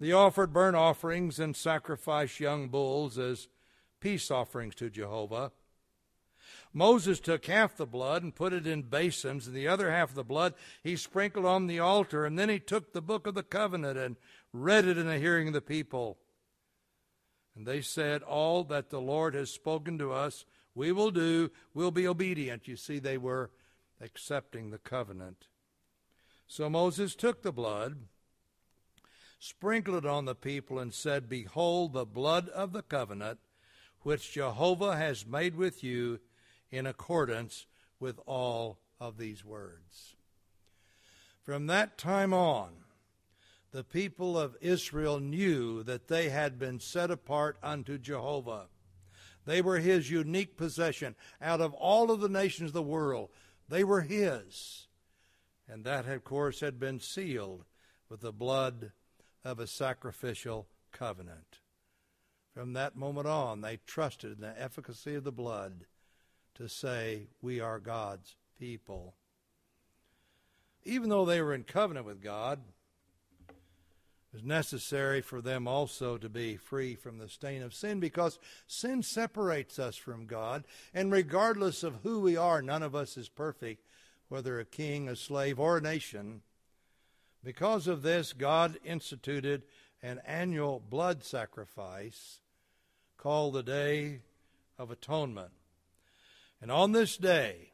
They 0.00 0.12
offered 0.12 0.52
burnt 0.52 0.76
offerings 0.76 1.38
and 1.38 1.54
sacrificed 1.54 2.40
young 2.40 2.68
bulls 2.68 3.18
as 3.18 3.48
peace 4.00 4.30
offerings 4.30 4.74
to 4.76 4.90
Jehovah. 4.90 5.52
Moses 6.72 7.20
took 7.20 7.46
half 7.46 7.76
the 7.76 7.86
blood 7.86 8.22
and 8.22 8.34
put 8.34 8.52
it 8.52 8.66
in 8.66 8.82
basins, 8.82 9.46
and 9.46 9.54
the 9.54 9.68
other 9.68 9.90
half 9.90 10.10
of 10.10 10.14
the 10.14 10.24
blood 10.24 10.54
he 10.82 10.96
sprinkled 10.96 11.44
on 11.44 11.66
the 11.66 11.78
altar, 11.78 12.24
and 12.24 12.38
then 12.38 12.48
he 12.48 12.58
took 12.58 12.92
the 12.92 13.02
book 13.02 13.26
of 13.26 13.34
the 13.34 13.42
covenant 13.42 13.98
and 13.98 14.16
read 14.52 14.86
it 14.86 14.98
in 14.98 15.06
the 15.06 15.18
hearing 15.18 15.48
of 15.48 15.54
the 15.54 15.60
people. 15.60 16.18
And 17.54 17.66
they 17.66 17.82
said, 17.82 18.22
All 18.22 18.64
that 18.64 18.90
the 18.90 19.00
Lord 19.00 19.34
has 19.34 19.50
spoken 19.50 19.98
to 19.98 20.12
us, 20.12 20.46
we 20.74 20.90
will 20.90 21.10
do, 21.10 21.50
we'll 21.74 21.90
be 21.90 22.08
obedient. 22.08 22.66
You 22.66 22.76
see, 22.76 22.98
they 22.98 23.18
were 23.18 23.50
accepting 24.00 24.70
the 24.70 24.78
covenant. 24.78 25.46
So 26.46 26.68
Moses 26.68 27.14
took 27.14 27.42
the 27.42 27.52
blood, 27.52 27.96
sprinkled 29.38 30.04
it 30.04 30.06
on 30.06 30.24
the 30.24 30.34
people, 30.34 30.78
and 30.78 30.92
said, 30.92 31.28
Behold, 31.28 31.92
the 31.92 32.04
blood 32.04 32.48
of 32.50 32.72
the 32.72 32.82
covenant 32.82 33.38
which 34.02 34.32
Jehovah 34.32 34.96
has 34.96 35.26
made 35.26 35.56
with 35.56 35.82
you 35.82 36.20
in 36.70 36.86
accordance 36.86 37.66
with 38.00 38.18
all 38.26 38.78
of 39.00 39.18
these 39.18 39.44
words. 39.44 40.16
From 41.42 41.66
that 41.66 41.98
time 41.98 42.32
on, 42.32 42.70
the 43.72 43.84
people 43.84 44.38
of 44.38 44.56
Israel 44.60 45.18
knew 45.18 45.82
that 45.84 46.08
they 46.08 46.28
had 46.28 46.58
been 46.58 46.78
set 46.78 47.10
apart 47.10 47.56
unto 47.62 47.98
Jehovah. 47.98 48.66
They 49.44 49.62
were 49.62 49.78
his 49.78 50.10
unique 50.10 50.56
possession. 50.56 51.16
Out 51.40 51.60
of 51.60 51.72
all 51.74 52.10
of 52.10 52.20
the 52.20 52.28
nations 52.28 52.70
of 52.70 52.74
the 52.74 52.82
world, 52.82 53.30
they 53.68 53.82
were 53.82 54.02
his. 54.02 54.86
And 55.72 55.84
that, 55.84 56.06
of 56.06 56.22
course, 56.22 56.60
had 56.60 56.78
been 56.78 57.00
sealed 57.00 57.64
with 58.10 58.20
the 58.20 58.30
blood 58.30 58.92
of 59.42 59.58
a 59.58 59.66
sacrificial 59.66 60.66
covenant. 60.92 61.60
From 62.52 62.74
that 62.74 62.94
moment 62.94 63.26
on, 63.26 63.62
they 63.62 63.78
trusted 63.86 64.32
in 64.32 64.42
the 64.42 64.60
efficacy 64.60 65.14
of 65.14 65.24
the 65.24 65.32
blood 65.32 65.86
to 66.56 66.68
say, 66.68 67.28
We 67.40 67.58
are 67.58 67.78
God's 67.78 68.36
people. 68.58 69.14
Even 70.84 71.08
though 71.08 71.24
they 71.24 71.40
were 71.40 71.54
in 71.54 71.64
covenant 71.64 72.04
with 72.04 72.20
God, 72.20 72.60
it 73.48 73.54
was 74.34 74.44
necessary 74.44 75.22
for 75.22 75.40
them 75.40 75.66
also 75.66 76.18
to 76.18 76.28
be 76.28 76.58
free 76.58 76.96
from 76.96 77.16
the 77.16 77.30
stain 77.30 77.62
of 77.62 77.72
sin 77.72 77.98
because 77.98 78.38
sin 78.66 79.02
separates 79.02 79.78
us 79.78 79.96
from 79.96 80.26
God. 80.26 80.66
And 80.92 81.10
regardless 81.10 81.82
of 81.82 82.00
who 82.02 82.20
we 82.20 82.36
are, 82.36 82.60
none 82.60 82.82
of 82.82 82.94
us 82.94 83.16
is 83.16 83.30
perfect, 83.30 83.86
whether 84.32 84.58
a 84.58 84.64
king, 84.64 85.10
a 85.10 85.14
slave, 85.14 85.60
or 85.60 85.76
a 85.76 85.82
nation. 85.82 86.40
Because 87.44 87.86
of 87.86 88.00
this, 88.00 88.32
God 88.32 88.78
instituted 88.82 89.62
an 90.02 90.22
annual 90.26 90.80
blood 90.80 91.22
sacrifice 91.22 92.40
called 93.18 93.52
the 93.52 93.62
Day 93.62 94.20
of 94.78 94.90
Atonement. 94.90 95.52
And 96.62 96.72
on 96.72 96.92
this 96.92 97.18
day, 97.18 97.72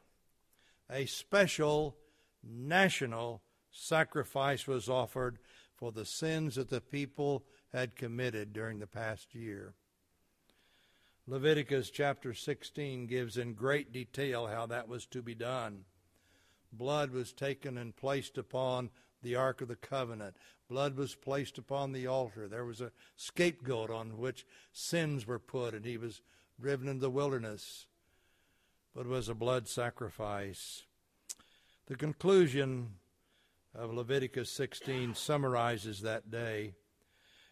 a 0.91 1.05
special 1.05 1.95
national 2.43 3.41
sacrifice 3.71 4.67
was 4.67 4.89
offered 4.89 5.39
for 5.77 5.93
the 5.93 6.03
sins 6.03 6.55
that 6.55 6.69
the 6.69 6.81
people 6.81 7.45
had 7.71 7.95
committed 7.95 8.51
during 8.51 8.79
the 8.79 8.85
past 8.85 9.33
year. 9.33 9.75
Leviticus 11.25 11.89
chapter 11.89 12.33
16 12.33 13.07
gives 13.07 13.37
in 13.37 13.53
great 13.53 13.93
detail 13.93 14.47
how 14.47 14.65
that 14.65 14.89
was 14.89 15.05
to 15.05 15.21
be 15.21 15.35
done. 15.35 15.85
Blood 16.71 17.11
was 17.11 17.33
taken 17.33 17.77
and 17.77 17.95
placed 17.95 18.37
upon 18.37 18.89
the 19.21 19.35
Ark 19.35 19.61
of 19.61 19.67
the 19.67 19.75
Covenant. 19.75 20.37
Blood 20.69 20.95
was 20.95 21.15
placed 21.15 21.57
upon 21.57 21.91
the 21.91 22.07
altar. 22.07 22.47
There 22.47 22.65
was 22.65 22.79
a 22.79 22.91
scapegoat 23.15 23.89
on 23.89 24.17
which 24.17 24.45
sins 24.71 25.25
were 25.25 25.39
put, 25.39 25.73
and 25.73 25.85
he 25.85 25.97
was 25.97 26.21
driven 26.59 26.87
into 26.87 27.01
the 27.01 27.09
wilderness 27.09 27.87
but 28.95 29.05
it 29.05 29.09
was 29.09 29.29
a 29.29 29.35
blood 29.35 29.67
sacrifice. 29.67 30.83
The 31.87 31.95
conclusion 31.95 32.95
of 33.73 33.93
Leviticus 33.93 34.51
16 34.51 35.15
summarizes 35.15 36.01
that 36.01 36.29
day. 36.29 36.73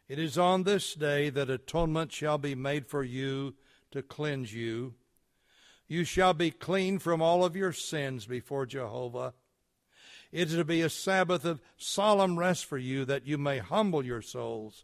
It 0.08 0.20
is 0.20 0.38
on 0.38 0.64
this 0.64 0.94
day 0.94 1.30
that 1.30 1.50
atonement 1.50 2.12
shall 2.12 2.38
be 2.38 2.56
made 2.56 2.88
for 2.88 3.04
you 3.04 3.56
to 3.92 4.02
cleanse 4.02 4.54
you. 4.54 4.96
You 5.88 6.04
shall 6.04 6.34
be 6.34 6.52
clean 6.52 7.00
from 7.00 7.22
all 7.22 7.46
of 7.46 7.56
your 7.56 7.72
sins 7.72 8.26
before 8.26 8.66
Jehovah. 8.66 9.34
It 10.32 10.50
is 10.50 10.56
to 10.56 10.66
be 10.66 10.82
a 10.82 10.90
Sabbath 10.90 11.46
of 11.46 11.62
solemn 11.78 12.38
rest 12.38 12.66
for 12.66 12.78
you 12.78 13.06
that 13.06 13.26
you 13.26 13.38
may 13.38 13.60
humble 13.60 14.04
your 14.04 14.22
souls. 14.22 14.84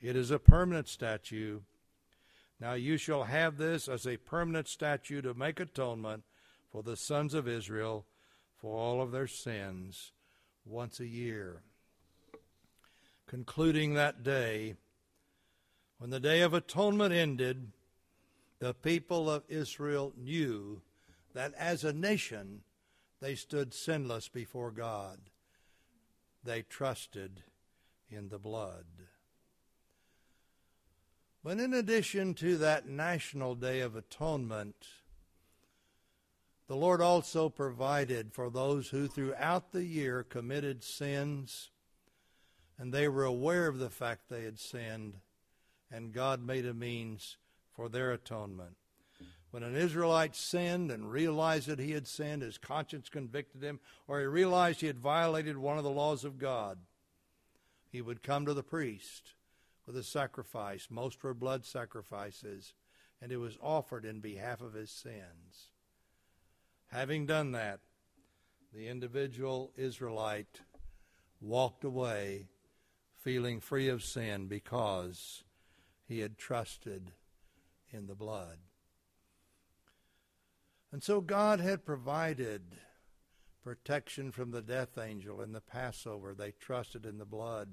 It 0.00 0.14
is 0.14 0.30
a 0.30 0.38
permanent 0.38 0.88
statute. 0.88 1.62
Now 2.60 2.74
you 2.74 2.96
shall 2.98 3.24
have 3.24 3.56
this 3.56 3.88
as 3.88 4.06
a 4.06 4.18
permanent 4.18 4.68
statute 4.68 5.22
to 5.22 5.32
make 5.32 5.60
atonement 5.60 6.24
for 6.70 6.82
the 6.82 6.96
sons 6.96 7.32
of 7.32 7.48
Israel 7.48 8.04
for 8.60 8.76
all 8.76 9.00
of 9.00 9.12
their 9.12 9.26
sins 9.26 10.12
once 10.66 11.00
a 11.00 11.06
year. 11.06 11.62
Concluding 13.26 13.94
that 13.94 14.22
day, 14.22 14.74
when 15.98 16.10
the 16.10 16.20
day 16.20 16.42
of 16.42 16.52
atonement 16.54 17.14
ended, 17.14 17.72
the 18.58 18.74
people 18.74 19.30
of 19.30 19.44
Israel 19.48 20.12
knew 20.16 20.82
that 21.34 21.54
as 21.54 21.84
a 21.84 21.92
nation 21.92 22.62
they 23.20 23.34
stood 23.34 23.74
sinless 23.74 24.28
before 24.28 24.70
God. 24.70 25.18
They 26.44 26.62
trusted 26.62 27.42
in 28.10 28.28
the 28.28 28.38
blood. 28.38 28.86
But 31.44 31.58
in 31.58 31.74
addition 31.74 32.34
to 32.34 32.56
that 32.58 32.88
National 32.88 33.54
Day 33.54 33.80
of 33.80 33.96
Atonement, 33.96 34.86
the 36.66 36.76
Lord 36.76 37.00
also 37.00 37.48
provided 37.48 38.32
for 38.32 38.50
those 38.50 38.88
who 38.88 39.08
throughout 39.08 39.72
the 39.72 39.84
year 39.84 40.22
committed 40.22 40.84
sins 40.84 41.70
And 42.78 42.94
they 42.94 43.08
were 43.08 43.24
aware 43.24 43.66
of 43.66 43.78
the 43.78 43.90
fact 43.90 44.28
they 44.28 44.44
had 44.44 44.60
sinned, 44.60 45.14
and 45.90 46.12
God 46.12 46.46
made 46.46 46.64
a 46.64 46.72
means 46.72 47.36
for 47.78 47.88
their 47.88 48.10
atonement. 48.10 48.74
When 49.52 49.62
an 49.62 49.76
Israelite 49.76 50.34
sinned 50.34 50.90
and 50.90 51.12
realized 51.12 51.68
that 51.68 51.78
he 51.78 51.92
had 51.92 52.08
sinned, 52.08 52.42
his 52.42 52.58
conscience 52.58 53.08
convicted 53.08 53.62
him, 53.62 53.78
or 54.08 54.18
he 54.18 54.26
realized 54.26 54.80
he 54.80 54.88
had 54.88 54.98
violated 54.98 55.56
one 55.56 55.78
of 55.78 55.84
the 55.84 55.90
laws 55.90 56.24
of 56.24 56.40
God, 56.40 56.78
he 57.88 58.02
would 58.02 58.24
come 58.24 58.46
to 58.46 58.52
the 58.52 58.64
priest 58.64 59.34
with 59.86 59.96
a 59.96 60.02
sacrifice. 60.02 60.88
Most 60.90 61.22
were 61.22 61.34
blood 61.34 61.64
sacrifices, 61.64 62.74
and 63.22 63.30
it 63.30 63.36
was 63.36 63.56
offered 63.62 64.04
in 64.04 64.18
behalf 64.18 64.60
of 64.60 64.74
his 64.74 64.90
sins. 64.90 65.70
Having 66.88 67.26
done 67.26 67.52
that, 67.52 67.78
the 68.74 68.88
individual 68.88 69.70
Israelite 69.76 70.62
walked 71.40 71.84
away 71.84 72.48
feeling 73.14 73.60
free 73.60 73.88
of 73.88 74.02
sin 74.02 74.48
because 74.48 75.44
he 76.08 76.18
had 76.18 76.38
trusted 76.38 77.12
in 77.90 78.06
the 78.06 78.14
blood. 78.14 78.58
And 80.90 81.02
so 81.02 81.20
God 81.20 81.60
had 81.60 81.84
provided 81.84 82.62
protection 83.62 84.32
from 84.32 84.50
the 84.50 84.62
death 84.62 84.96
angel 84.96 85.42
in 85.42 85.52
the 85.52 85.60
Passover. 85.60 86.34
They 86.34 86.52
trusted 86.52 87.04
in 87.04 87.18
the 87.18 87.26
blood. 87.26 87.68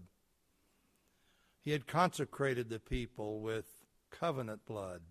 He 1.62 1.72
had 1.72 1.88
consecrated 1.88 2.70
the 2.70 2.80
people 2.80 3.40
with 3.40 3.86
covenant 4.12 4.66
blood. 4.66 5.02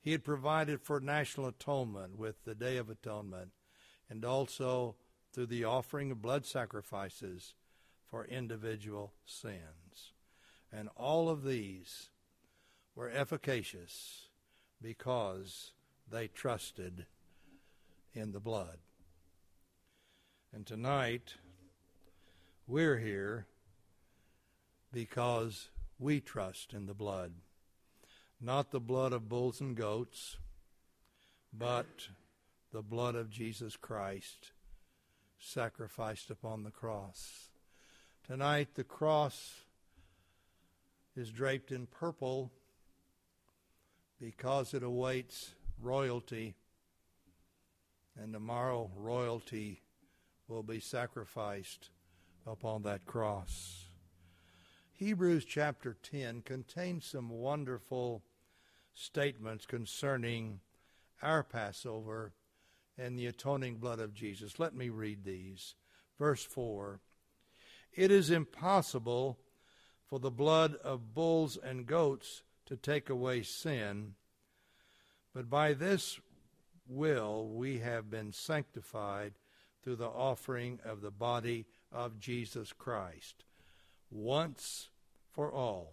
He 0.00 0.12
had 0.12 0.24
provided 0.24 0.80
for 0.80 1.00
national 1.00 1.48
atonement 1.48 2.18
with 2.18 2.44
the 2.44 2.54
Day 2.54 2.76
of 2.76 2.90
Atonement 2.90 3.50
and 4.10 4.24
also 4.24 4.96
through 5.32 5.46
the 5.46 5.64
offering 5.64 6.10
of 6.10 6.22
blood 6.22 6.44
sacrifices 6.44 7.54
for 8.04 8.24
individual 8.24 9.14
sins. 9.24 10.12
And 10.72 10.88
all 10.96 11.28
of 11.28 11.44
these 11.44 12.10
were 12.96 13.10
efficacious 13.10 14.30
because 14.82 15.72
they 16.10 16.26
trusted 16.26 17.06
in 18.14 18.32
the 18.32 18.40
blood. 18.40 18.78
And 20.52 20.66
tonight, 20.66 21.34
we're 22.66 22.98
here 22.98 23.46
because 24.92 25.68
we 25.98 26.20
trust 26.20 26.72
in 26.72 26.86
the 26.86 26.94
blood. 26.94 27.34
Not 28.40 28.70
the 28.70 28.80
blood 28.80 29.12
of 29.12 29.28
bulls 29.28 29.60
and 29.60 29.76
goats, 29.76 30.38
but 31.52 32.08
the 32.72 32.82
blood 32.82 33.14
of 33.14 33.30
Jesus 33.30 33.76
Christ 33.76 34.52
sacrificed 35.38 36.30
upon 36.30 36.64
the 36.64 36.70
cross. 36.70 37.50
Tonight, 38.26 38.68
the 38.74 38.84
cross 38.84 39.60
is 41.14 41.30
draped 41.30 41.70
in 41.70 41.86
purple 41.86 42.50
because 44.20 44.74
it 44.74 44.82
awaits 44.82 45.54
royalty, 45.80 46.54
and 48.20 48.32
tomorrow 48.32 48.90
royalty 48.96 49.82
will 50.48 50.62
be 50.62 50.80
sacrificed 50.80 51.90
upon 52.46 52.82
that 52.82 53.04
cross. 53.04 53.84
Hebrews 54.92 55.44
chapter 55.44 55.96
10 56.02 56.42
contains 56.42 57.04
some 57.04 57.28
wonderful 57.28 58.22
statements 58.94 59.66
concerning 59.66 60.60
our 61.22 61.42
Passover 61.42 62.32
and 62.96 63.18
the 63.18 63.26
atoning 63.26 63.76
blood 63.76 64.00
of 64.00 64.14
Jesus. 64.14 64.58
Let 64.58 64.74
me 64.74 64.88
read 64.88 65.24
these. 65.24 65.74
Verse 66.18 66.42
4 66.42 67.00
It 67.92 68.10
is 68.10 68.30
impossible 68.30 69.38
for 70.08 70.18
the 70.18 70.30
blood 70.30 70.76
of 70.76 71.14
bulls 71.14 71.58
and 71.62 71.86
goats 71.86 72.42
to 72.66 72.76
take 72.76 73.08
away 73.08 73.42
sin 73.42 74.14
but 75.36 75.50
by 75.50 75.74
this 75.74 76.18
will 76.88 77.46
we 77.46 77.80
have 77.80 78.10
been 78.10 78.32
sanctified 78.32 79.34
through 79.82 79.96
the 79.96 80.06
offering 80.06 80.80
of 80.82 81.02
the 81.02 81.10
body 81.10 81.66
of 81.92 82.18
Jesus 82.18 82.72
Christ, 82.72 83.44
once 84.10 84.88
for 85.30 85.52
all. 85.52 85.92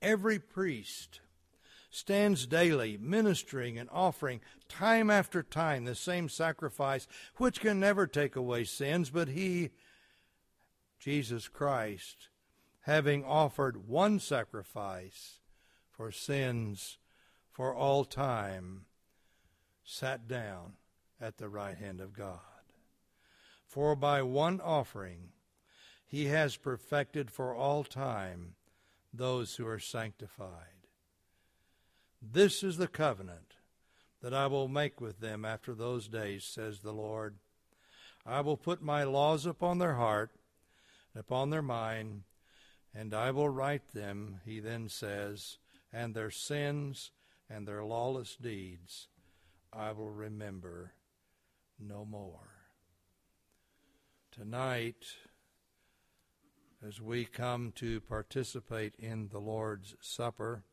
Every 0.00 0.38
priest 0.38 1.20
stands 1.90 2.46
daily 2.46 2.96
ministering 2.98 3.76
and 3.76 3.90
offering 3.92 4.40
time 4.70 5.10
after 5.10 5.42
time 5.42 5.84
the 5.84 5.94
same 5.94 6.30
sacrifice, 6.30 7.06
which 7.36 7.60
can 7.60 7.78
never 7.78 8.06
take 8.06 8.36
away 8.36 8.64
sins, 8.64 9.10
but 9.10 9.28
he, 9.28 9.68
Jesus 10.98 11.46
Christ, 11.46 12.29
having 12.82 13.24
offered 13.24 13.88
one 13.88 14.18
sacrifice 14.18 15.38
for 15.90 16.10
sins 16.10 16.98
for 17.50 17.74
all 17.74 18.04
time, 18.04 18.86
sat 19.84 20.26
down 20.26 20.74
at 21.20 21.38
the 21.38 21.48
right 21.48 21.76
hand 21.76 22.00
of 22.00 22.12
God. 22.12 22.38
For 23.66 23.94
by 23.94 24.22
one 24.22 24.60
offering 24.60 25.30
he 26.06 26.26
has 26.26 26.56
perfected 26.56 27.30
for 27.30 27.54
all 27.54 27.84
time 27.84 28.54
those 29.12 29.56
who 29.56 29.66
are 29.66 29.78
sanctified. 29.78 30.88
This 32.22 32.62
is 32.62 32.78
the 32.78 32.88
covenant 32.88 33.54
that 34.22 34.34
I 34.34 34.46
will 34.46 34.68
make 34.68 35.00
with 35.00 35.20
them 35.20 35.44
after 35.44 35.74
those 35.74 36.08
days, 36.08 36.44
says 36.44 36.80
the 36.80 36.92
Lord. 36.92 37.36
I 38.26 38.40
will 38.40 38.56
put 38.56 38.82
my 38.82 39.04
laws 39.04 39.46
upon 39.46 39.78
their 39.78 39.94
heart 39.94 40.30
and 41.14 41.20
upon 41.20 41.50
their 41.50 41.62
mind, 41.62 42.22
and 42.94 43.14
I 43.14 43.30
will 43.30 43.48
write 43.48 43.92
them, 43.92 44.40
he 44.44 44.60
then 44.60 44.88
says, 44.88 45.58
and 45.92 46.14
their 46.14 46.30
sins 46.30 47.12
and 47.48 47.66
their 47.66 47.84
lawless 47.84 48.36
deeds 48.36 49.08
I 49.72 49.92
will 49.92 50.10
remember 50.10 50.92
no 51.78 52.04
more. 52.04 52.48
Tonight, 54.32 55.06
as 56.86 57.00
we 57.00 57.24
come 57.24 57.72
to 57.76 58.00
participate 58.00 58.94
in 58.98 59.28
the 59.28 59.38
Lord's 59.38 59.94
Supper, 60.00 60.64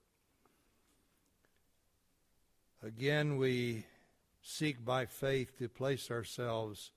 again 2.82 3.38
we 3.38 3.86
seek 4.42 4.84
by 4.84 5.06
faith 5.06 5.58
to 5.60 5.70
place 5.70 6.10
ourselves 6.10 6.92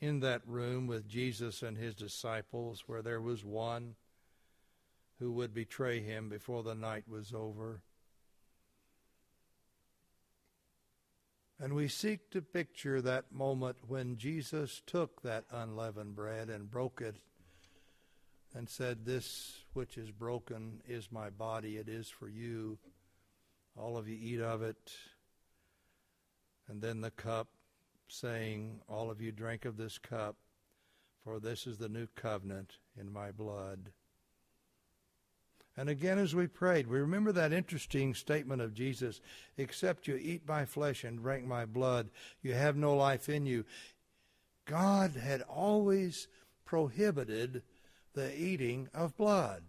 in 0.00 0.20
that 0.20 0.42
room 0.46 0.86
with 0.86 1.08
Jesus 1.08 1.62
and 1.62 1.76
his 1.76 1.94
disciples 1.94 2.84
where 2.86 3.02
there 3.02 3.20
was 3.20 3.44
one 3.44 3.94
who 5.18 5.32
would 5.32 5.54
betray 5.54 6.00
him 6.00 6.28
before 6.28 6.62
the 6.62 6.74
night 6.74 7.04
was 7.08 7.32
over. 7.34 7.82
And 11.58 11.72
we 11.74 11.88
seek 11.88 12.30
to 12.32 12.42
picture 12.42 13.00
that 13.00 13.32
moment 13.32 13.78
when 13.86 14.18
Jesus 14.18 14.82
took 14.86 15.22
that 15.22 15.44
unleavened 15.50 16.14
bread 16.14 16.50
and 16.50 16.70
broke 16.70 17.00
it 17.00 17.16
and 18.54 18.68
said, 18.68 19.04
This 19.04 19.64
which 19.72 19.96
is 19.96 20.10
broken 20.10 20.82
is 20.86 21.10
my 21.10 21.30
body, 21.30 21.78
it 21.78 21.88
is 21.88 22.10
for 22.10 22.28
you. 22.28 22.78
All 23.74 23.96
of 23.96 24.06
you 24.06 24.18
eat 24.20 24.40
of 24.40 24.62
it. 24.62 24.92
And 26.68 26.82
then 26.82 27.00
the 27.00 27.10
cup, 27.10 27.48
saying, 28.08 28.80
All 28.86 29.10
of 29.10 29.22
you 29.22 29.32
drink 29.32 29.64
of 29.64 29.78
this 29.78 29.96
cup, 29.96 30.36
for 31.24 31.40
this 31.40 31.66
is 31.66 31.78
the 31.78 31.88
new 31.88 32.06
covenant 32.14 32.74
in 33.00 33.10
my 33.10 33.30
blood. 33.30 33.92
And 35.76 35.90
again, 35.90 36.18
as 36.18 36.34
we 36.34 36.46
prayed, 36.46 36.86
we 36.86 36.98
remember 36.98 37.32
that 37.32 37.52
interesting 37.52 38.14
statement 38.14 38.62
of 38.62 38.72
Jesus 38.72 39.20
except 39.58 40.08
you 40.08 40.16
eat 40.16 40.48
my 40.48 40.64
flesh 40.64 41.04
and 41.04 41.20
drink 41.20 41.46
my 41.46 41.66
blood, 41.66 42.08
you 42.42 42.54
have 42.54 42.76
no 42.76 42.96
life 42.96 43.28
in 43.28 43.44
you. 43.44 43.64
God 44.64 45.12
had 45.12 45.42
always 45.42 46.28
prohibited 46.64 47.62
the 48.14 48.34
eating 48.38 48.88
of 48.94 49.16
blood. 49.16 49.62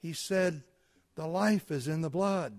He 0.00 0.12
said, 0.12 0.62
The 1.14 1.26
life 1.26 1.70
is 1.70 1.86
in 1.86 2.02
the 2.02 2.10
blood. 2.10 2.54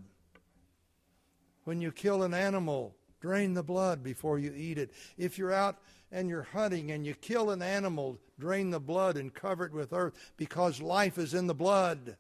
When 1.66 1.82
you 1.82 1.92
kill 1.92 2.24
an 2.24 2.34
animal, 2.34 2.96
drain 3.24 3.54
the 3.54 3.64
blood 3.64 4.04
before 4.04 4.38
you 4.38 4.54
eat 4.54 4.78
it. 4.78 4.92
If 5.18 5.38
you're 5.38 5.54
out 5.54 5.78
and 6.12 6.28
you're 6.28 6.44
hunting 6.44 6.92
and 6.92 7.06
you 7.06 7.14
kill 7.14 7.52
an 7.52 7.62
animal, 7.62 8.20
drain 8.38 8.70
the 8.70 8.82
blood 8.82 9.16
and 9.16 9.34
cover 9.34 9.66
it 9.66 9.72
with 9.72 9.94
earth 9.94 10.14
because 10.36 10.82
life 10.82 11.18
is 11.18 11.34
in 11.34 11.48
the 11.48 11.54
blood. 11.54 12.18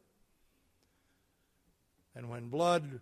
And 2.16 2.30
when 2.30 2.48
blood 2.48 3.02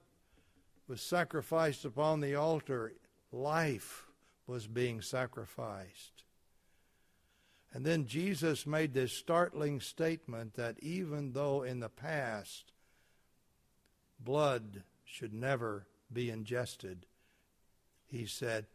was 0.88 1.00
sacrificed 1.00 1.86
upon 1.86 2.22
the 2.22 2.34
altar, 2.34 2.94
life 3.32 4.08
was 4.48 4.66
being 4.66 5.04
sacrificed. 5.04 6.24
And 7.72 7.86
then 7.86 8.08
Jesus 8.08 8.66
made 8.66 8.96
this 8.96 9.14
startling 9.14 9.80
statement 9.80 10.56
that 10.56 10.80
even 10.82 11.34
though 11.34 11.62
in 11.62 11.82
the 11.82 11.90
past 11.90 12.74
blood 14.20 14.82
should 15.06 15.36
never 15.36 15.86
be 16.12 16.32
ingested, 16.32 17.06
he 18.12 18.26
said, 18.26 18.66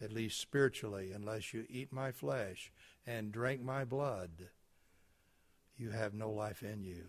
at 0.00 0.12
least 0.12 0.38
spiritually, 0.38 1.12
unless 1.12 1.54
you 1.54 1.64
eat 1.68 1.92
my 1.92 2.12
flesh 2.12 2.70
and 3.06 3.32
drink 3.32 3.62
my 3.62 3.84
blood, 3.84 4.48
you 5.78 5.90
have 5.90 6.12
no 6.12 6.30
life 6.30 6.62
in 6.62 6.84
you. 6.84 7.06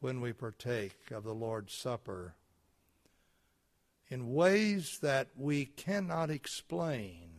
When 0.00 0.20
we 0.20 0.32
partake 0.32 1.10
of 1.10 1.24
the 1.24 1.34
Lord's 1.34 1.72
Supper, 1.72 2.34
in 4.08 4.34
ways 4.34 4.98
that 5.00 5.28
we 5.36 5.64
cannot 5.64 6.30
explain, 6.30 7.30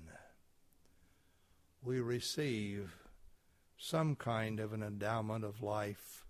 we 1.84 2.00
receive 2.00 2.96
some 3.78 4.16
kind 4.16 4.60
of 4.60 4.74
an 4.74 4.82
endowment 4.82 5.44
of 5.44 5.62
life 5.62 6.26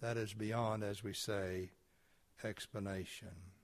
that 0.00 0.16
is 0.16 0.32
beyond, 0.32 0.84
as 0.84 1.02
we 1.02 1.12
say, 1.12 1.70
explanation. 2.44 3.57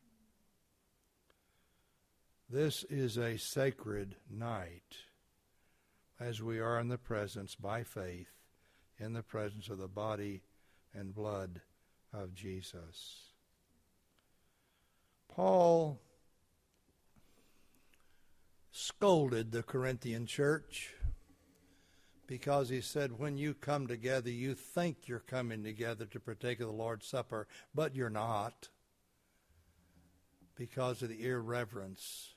This 2.55 2.85
is 2.85 3.19
a 3.19 3.37
sacred 3.37 4.15
night 4.31 4.95
as 6.21 6.41
we 6.41 6.61
are 6.61 6.79
in 6.79 6.87
the 6.87 6.97
presence, 6.97 7.57
by 7.57 7.83
faith, 7.83 8.31
in 8.97 9.13
the 9.13 9.25
presence 9.25 9.69
of 9.69 9.79
the 9.79 9.89
body 9.89 10.41
and 10.95 11.13
blood 11.13 11.63
of 12.13 12.33
Jesus. 12.33 13.33
Paul 15.27 16.01
scolded 18.71 19.51
the 19.51 19.65
Corinthian 19.65 20.25
church 20.25 20.95
because 22.29 22.69
he 22.69 22.83
said, 22.83 23.19
When 23.19 23.37
you 23.37 23.55
come 23.55 23.89
together, 23.89 24.31
you 24.31 24.55
think 24.55 25.09
you're 25.09 25.19
coming 25.19 25.65
together 25.65 26.07
to 26.07 26.21
partake 26.21 26.61
of 26.61 26.69
the 26.69 26.73
Lord's 26.73 27.09
Supper, 27.09 27.49
but 27.75 27.97
you're 27.97 28.11
not 28.11 28.69
because 30.55 31.03
of 31.03 31.09
the 31.09 31.27
irreverence 31.27 32.34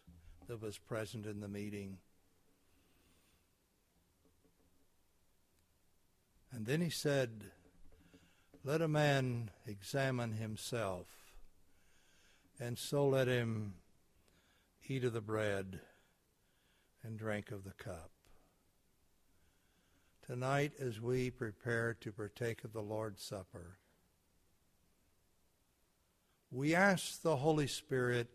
that 0.47 0.61
was 0.61 0.77
present 0.77 1.25
in 1.25 1.41
the 1.41 1.47
meeting. 1.47 1.97
And 6.51 6.65
then 6.65 6.81
he 6.81 6.89
said, 6.89 7.43
Let 8.63 8.81
a 8.81 8.87
man 8.87 9.51
examine 9.65 10.33
himself, 10.33 11.07
and 12.59 12.77
so 12.77 13.07
let 13.07 13.27
him 13.27 13.75
eat 14.87 15.03
of 15.03 15.13
the 15.13 15.21
bread 15.21 15.81
and 17.03 17.19
drink 17.19 17.51
of 17.51 17.63
the 17.63 17.71
cup. 17.71 18.11
Tonight, 20.25 20.73
as 20.79 20.99
we 20.99 21.29
prepare 21.29 21.93
to 22.01 22.11
partake 22.11 22.63
of 22.63 22.73
the 22.73 22.81
Lord's 22.81 23.23
Supper, 23.23 23.77
we 26.51 26.73
ask 26.73 27.21
the 27.21 27.37
Holy 27.37 27.67
Spirit 27.67 28.29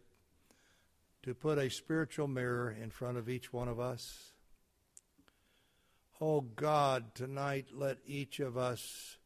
to 1.23 1.35
put 1.35 1.57
a 1.59 1.71
spiritual 1.71 2.27
mirror 2.27 2.71
in 2.71 2.91
front 2.91 3.17
of 3.17 3.29
each 3.29 3.53
one 3.53 3.69
of 3.69 3.79
us. 3.79 4.33
Oh 6.21 6.41
God, 6.41 7.15
tonight 7.15 7.67
let 7.73 7.99
each 8.07 8.41
of 8.41 8.57
us 8.57 9.19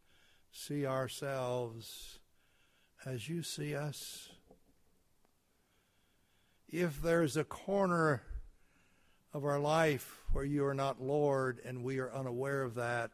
see 0.52 0.86
ourselves 0.86 2.18
as 3.04 3.28
you 3.28 3.42
see 3.42 3.74
us. 3.74 4.30
If 6.68 7.00
there's 7.00 7.36
a 7.36 7.44
corner 7.44 8.22
of 9.32 9.44
our 9.44 9.58
life 9.58 10.22
where 10.32 10.44
you 10.44 10.66
are 10.66 10.74
not 10.74 11.00
Lord 11.00 11.60
and 11.64 11.82
we 11.82 11.98
are 11.98 12.12
unaware 12.12 12.62
of 12.62 12.74
that, 12.74 13.12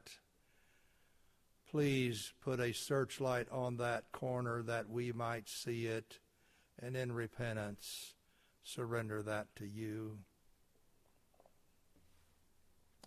please 1.70 2.32
put 2.40 2.58
a 2.58 2.72
searchlight 2.72 3.46
on 3.50 3.76
that 3.76 4.10
corner 4.10 4.62
that 4.62 4.88
we 4.88 5.12
might 5.12 5.48
see 5.48 5.86
it 5.86 6.18
and 6.80 6.96
in 6.96 7.12
repentance 7.12 8.11
surrender 8.62 9.22
that 9.22 9.54
to 9.56 9.66
you. 9.66 10.18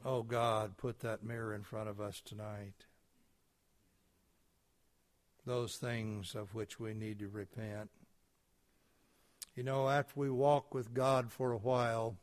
Oh 0.03 0.23
God, 0.23 0.77
put 0.77 0.99
that 0.99 1.23
mirror 1.23 1.53
in 1.53 1.63
front 1.63 1.89
of 1.89 1.99
us 1.99 2.21
tonight. 2.23 2.85
Those 5.45 5.77
things 5.77 6.35
of 6.35 6.53
which 6.53 6.79
we 6.79 6.93
need 6.93 7.19
to 7.19 7.27
repent. 7.27 7.89
You 9.55 9.63
know, 9.63 9.89
after 9.89 10.19
we 10.19 10.29
walk 10.29 10.73
with 10.73 10.93
God 10.93 11.31
for 11.31 11.51
a 11.51 11.57
while, 11.57 12.17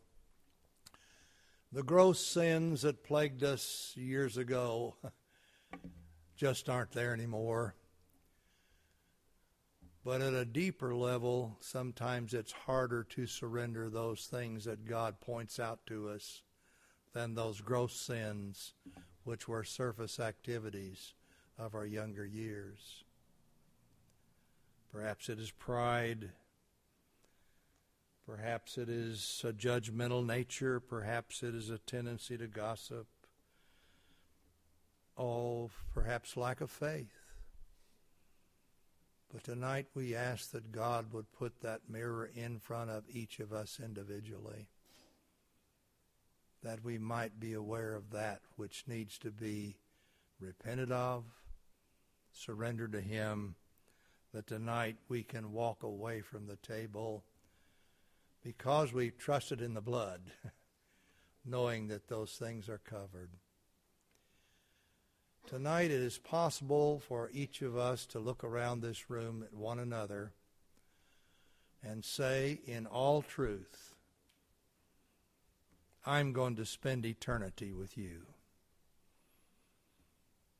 the 1.72 1.82
gross 1.82 2.24
sins 2.24 2.82
that 2.82 3.02
plagued 3.02 3.42
us 3.42 3.94
years 3.96 4.36
ago 4.36 4.96
just 6.36 6.68
aren't 6.68 6.92
there 6.92 7.14
anymore. 7.14 7.74
But 10.04 10.20
at 10.20 10.34
a 10.34 10.44
deeper 10.44 10.94
level, 10.94 11.56
sometimes 11.60 12.34
it's 12.34 12.52
harder 12.52 13.04
to 13.04 13.26
surrender 13.26 13.88
those 13.88 14.26
things 14.26 14.64
that 14.64 14.84
God 14.84 15.20
points 15.20 15.60
out 15.60 15.86
to 15.86 16.08
us 16.08 16.42
than 17.12 17.34
those 17.34 17.60
gross 17.60 17.94
sins, 17.94 18.74
which 19.22 19.46
were 19.46 19.62
surface 19.62 20.18
activities 20.18 21.14
of 21.56 21.74
our 21.74 21.86
younger 21.86 22.26
years. 22.26 23.04
Perhaps 24.92 25.28
it 25.28 25.38
is 25.38 25.52
pride. 25.52 26.30
Perhaps 28.26 28.78
it 28.78 28.88
is 28.88 29.42
a 29.46 29.52
judgmental 29.52 30.26
nature. 30.26 30.80
Perhaps 30.80 31.42
it 31.42 31.54
is 31.54 31.70
a 31.70 31.78
tendency 31.78 32.36
to 32.36 32.48
gossip 32.48 33.06
oh, 35.18 35.70
perhaps 35.94 36.36
lack 36.36 36.60
of 36.60 36.70
faith. 36.70 37.21
But 39.32 39.44
tonight 39.44 39.86
we 39.94 40.14
ask 40.14 40.50
that 40.50 40.72
God 40.72 41.12
would 41.12 41.32
put 41.32 41.62
that 41.62 41.88
mirror 41.88 42.30
in 42.34 42.58
front 42.58 42.90
of 42.90 43.04
each 43.10 43.40
of 43.40 43.50
us 43.50 43.80
individually, 43.82 44.68
that 46.62 46.84
we 46.84 46.98
might 46.98 47.40
be 47.40 47.54
aware 47.54 47.94
of 47.94 48.10
that 48.10 48.42
which 48.56 48.84
needs 48.86 49.16
to 49.18 49.30
be 49.30 49.78
repented 50.38 50.92
of, 50.92 51.24
surrendered 52.30 52.92
to 52.92 53.00
Him, 53.00 53.54
that 54.34 54.46
tonight 54.46 54.96
we 55.08 55.22
can 55.22 55.52
walk 55.52 55.82
away 55.82 56.20
from 56.20 56.46
the 56.46 56.56
table 56.56 57.24
because 58.42 58.92
we 58.92 59.10
trusted 59.10 59.62
in 59.62 59.72
the 59.72 59.80
blood, 59.80 60.20
knowing 61.44 61.88
that 61.88 62.08
those 62.08 62.32
things 62.32 62.68
are 62.68 62.78
covered. 62.78 63.30
Tonight 65.46 65.90
it 65.90 66.00
is 66.00 66.18
possible 66.18 67.02
for 67.06 67.30
each 67.32 67.62
of 67.62 67.76
us 67.76 68.06
to 68.06 68.18
look 68.18 68.42
around 68.42 68.80
this 68.80 69.10
room 69.10 69.42
at 69.42 69.52
one 69.52 69.78
another 69.78 70.32
and 71.82 72.04
say 72.04 72.60
in 72.64 72.86
all 72.86 73.22
truth, 73.22 73.94
I'm 76.06 76.32
going 76.32 76.56
to 76.56 76.64
spend 76.64 77.04
eternity 77.04 77.72
with 77.72 77.98
you 77.98 78.22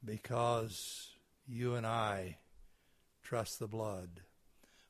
because 0.05 1.11
you 1.49 1.75
and 1.75 1.87
I 1.87 2.39
trust 3.23 3.59
the 3.59 3.69
blood. 3.69 4.21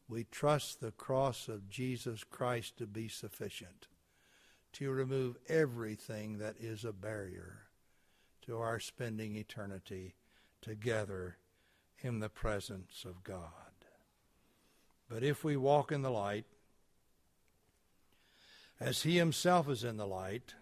We 0.09 0.25
trust 0.25 0.81
the 0.81 0.91
cross 0.91 1.49
of 1.49 1.69
Jesus 1.71 2.25
Christ 2.25 2.77
to 2.79 2.87
be 2.87 3.09
sufficient 3.09 3.87
to 4.75 4.91
remove 4.91 5.37
everything 5.49 6.39
that 6.39 6.57
is 6.59 6.85
a 6.85 6.93
barrier 6.93 7.62
to 8.43 8.59
our 8.59 8.81
spending 8.81 9.37
eternity 9.37 10.15
together 10.61 11.37
in 12.01 12.21
the 12.21 12.29
presence 12.29 13.05
of 13.05 13.23
God. 13.23 13.43
But 15.09 15.23
if 15.23 15.45
we 15.45 15.57
walk 15.57 15.93
in 15.93 16.03
the 16.03 16.11
light, 16.11 16.47
as 18.81 19.03
He 19.03 19.17
Himself 19.17 19.69
is 19.69 19.85
in 19.85 19.97
the 19.97 20.07
light, 20.07 20.55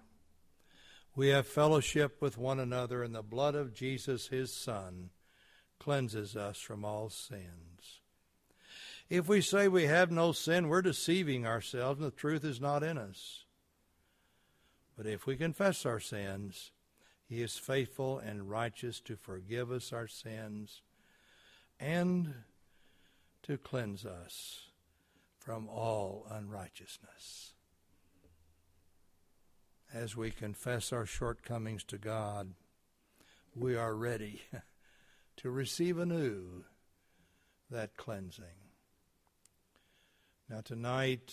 we 1.17 1.29
have 1.29 1.47
fellowship 1.47 2.21
with 2.21 2.39
one 2.39 2.61
another, 2.61 3.03
and 3.03 3.15
the 3.15 3.23
blood 3.23 3.55
of 3.55 3.75
Jesus, 3.75 4.29
His 4.29 4.53
Son, 4.53 5.11
cleanses 5.79 6.37
us 6.37 6.59
from 6.59 6.85
all 6.85 7.09
sins. 7.09 8.01
If 9.09 9.29
we 9.29 9.41
say 9.41 9.67
we 9.67 9.85
have 9.85 10.11
no 10.11 10.33
sin, 10.33 10.69
we're 10.69 10.83
deceiving 10.83 11.47
ourselves, 11.47 12.01
and 12.01 12.07
the 12.07 12.15
truth 12.15 12.45
is 12.45 12.61
not 12.61 12.83
in 12.83 12.97
us. 12.97 13.45
But 14.97 15.07
if 15.07 15.27
we 15.27 15.37
confess 15.37 15.85
our 15.85 15.99
sins, 15.99 16.71
he 17.31 17.43
is 17.43 17.57
faithful 17.57 18.19
and 18.19 18.51
righteous 18.51 18.99
to 19.03 19.15
forgive 19.15 19.71
us 19.71 19.93
our 19.93 20.09
sins 20.09 20.83
and 21.79 22.35
to 23.45 23.57
cleanse 23.57 24.05
us 24.05 24.63
from 25.39 25.69
all 25.69 26.27
unrighteousness. 26.29 27.53
As 29.95 30.17
we 30.17 30.33
confess 30.33 30.93
our 30.93 31.07
shortcomings 31.07 31.85
to 31.85 31.99
God, 31.99 32.55
we 33.55 33.77
are 33.77 33.95
ready 33.95 34.43
to 35.37 35.51
receive 35.51 35.99
anew 35.99 36.65
that 37.71 37.97
cleansing. 37.97 38.45
Now, 40.49 40.63
tonight, 40.63 41.33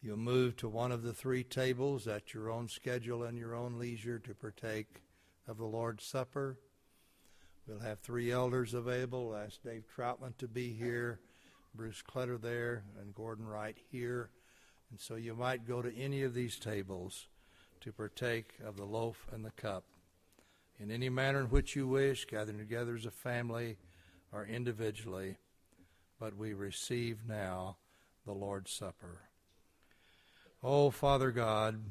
You'll 0.00 0.16
move 0.16 0.56
to 0.58 0.68
one 0.68 0.92
of 0.92 1.02
the 1.02 1.12
three 1.12 1.42
tables 1.42 2.06
at 2.06 2.32
your 2.32 2.50
own 2.50 2.68
schedule 2.68 3.24
and 3.24 3.36
your 3.36 3.54
own 3.54 3.78
leisure 3.78 4.20
to 4.20 4.34
partake 4.34 5.02
of 5.48 5.56
the 5.58 5.64
Lord's 5.64 6.04
Supper. 6.04 6.56
We'll 7.66 7.80
have 7.80 7.98
three 7.98 8.30
elders 8.30 8.74
available. 8.74 9.28
We'll 9.28 9.38
ask 9.38 9.60
Dave 9.62 9.84
Troutman 9.94 10.36
to 10.38 10.46
be 10.46 10.72
here 10.72 11.18
Bruce 11.74 12.00
Clutter 12.00 12.38
there 12.38 12.84
and 13.00 13.14
Gordon 13.14 13.46
Wright 13.46 13.76
here. 13.90 14.30
And 14.90 15.00
so 15.00 15.16
you 15.16 15.34
might 15.34 15.66
go 15.66 15.82
to 15.82 15.94
any 15.96 16.22
of 16.22 16.32
these 16.32 16.58
tables 16.58 17.26
to 17.80 17.92
partake 17.92 18.54
of 18.64 18.76
the 18.76 18.84
loaf 18.84 19.26
and 19.32 19.44
the 19.44 19.50
cup 19.50 19.84
in 20.78 20.90
any 20.90 21.08
manner 21.08 21.40
in 21.40 21.46
which 21.46 21.74
you 21.74 21.88
wish, 21.88 22.24
gathering 22.24 22.58
together 22.58 22.94
as 22.94 23.04
a 23.04 23.10
family 23.10 23.76
or 24.32 24.46
individually. 24.46 25.36
But 26.20 26.36
we 26.36 26.54
receive 26.54 27.18
now 27.26 27.76
the 28.24 28.32
Lord's 28.32 28.72
Supper. 28.72 29.27
Oh, 30.62 30.90
Father 30.90 31.30
God, 31.30 31.84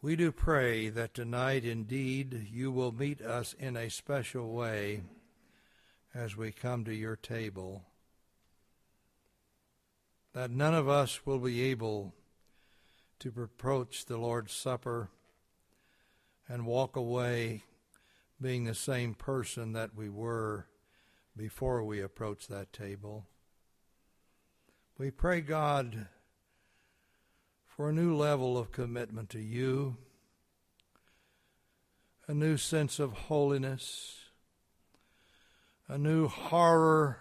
we 0.00 0.14
do 0.14 0.30
pray 0.30 0.88
that 0.88 1.12
tonight 1.12 1.64
indeed 1.64 2.46
you 2.52 2.70
will 2.70 2.92
meet 2.92 3.20
us 3.20 3.52
in 3.58 3.76
a 3.76 3.90
special 3.90 4.52
way 4.52 5.02
as 6.14 6.36
we 6.36 6.52
come 6.52 6.84
to 6.84 6.94
your 6.94 7.16
table. 7.16 7.82
That 10.34 10.52
none 10.52 10.74
of 10.74 10.88
us 10.88 11.26
will 11.26 11.40
be 11.40 11.62
able 11.64 12.14
to 13.18 13.32
approach 13.42 14.04
the 14.04 14.18
Lord's 14.18 14.52
Supper 14.52 15.10
and 16.48 16.64
walk 16.64 16.94
away 16.94 17.64
being 18.40 18.64
the 18.64 18.74
same 18.76 19.14
person 19.14 19.72
that 19.72 19.96
we 19.96 20.08
were 20.08 20.66
before 21.36 21.82
we 21.82 22.00
approached 22.00 22.48
that 22.50 22.72
table. 22.72 23.26
We 25.00 25.10
pray, 25.10 25.40
God, 25.40 26.08
for 27.64 27.88
a 27.88 27.92
new 27.92 28.14
level 28.14 28.58
of 28.58 28.70
commitment 28.70 29.30
to 29.30 29.40
you, 29.40 29.96
a 32.28 32.34
new 32.34 32.58
sense 32.58 32.98
of 32.98 33.14
holiness, 33.14 34.26
a 35.88 35.96
new 35.96 36.28
horror 36.28 37.20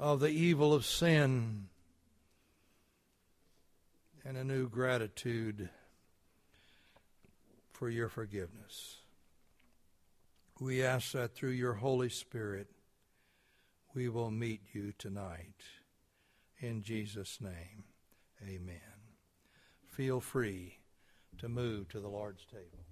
of 0.00 0.18
the 0.18 0.30
evil 0.30 0.74
of 0.74 0.84
sin, 0.84 1.68
and 4.24 4.36
a 4.36 4.42
new 4.42 4.68
gratitude 4.68 5.70
for 7.70 7.88
your 7.88 8.08
forgiveness. 8.08 8.96
We 10.58 10.82
ask 10.82 11.12
that 11.12 11.36
through 11.36 11.50
your 11.50 11.74
Holy 11.74 12.08
Spirit, 12.08 12.66
we 13.94 14.08
will 14.08 14.32
meet 14.32 14.62
you 14.72 14.92
tonight. 14.98 15.62
In 16.58 16.82
Jesus' 16.82 17.38
name, 17.40 17.84
amen. 18.42 18.80
Feel 19.84 20.20
free 20.20 20.78
to 21.38 21.48
move 21.48 21.88
to 21.90 22.00
the 22.00 22.08
Lord's 22.08 22.46
table. 22.46 22.86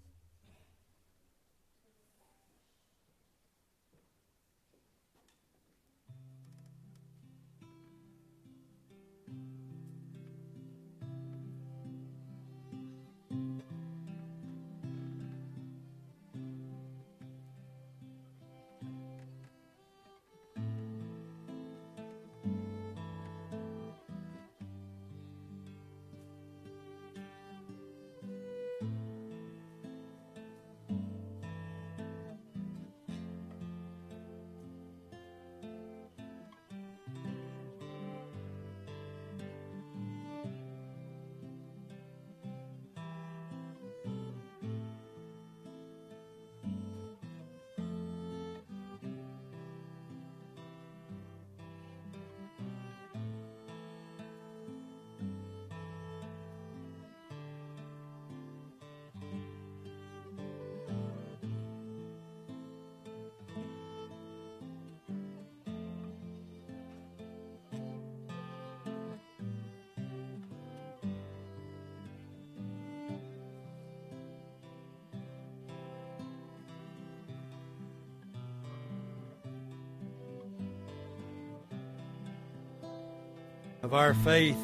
Of 83.84 83.92
our 83.92 84.14
faith, 84.14 84.56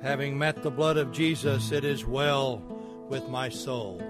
having 0.00 0.38
met 0.38 0.62
the 0.62 0.70
blood 0.70 0.96
of 0.96 1.10
Jesus, 1.10 1.72
it 1.72 1.84
is 1.84 2.06
well 2.06 2.62
with 3.08 3.28
my 3.28 3.48
soul. 3.48 4.00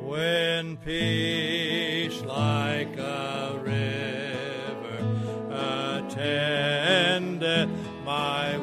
When 0.00 0.76
peace 0.76 2.20
like 2.22 2.96
a 2.98 3.58
river 3.60 5.00
attended 6.06 7.68
my 8.04 8.58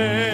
day. 0.00 0.29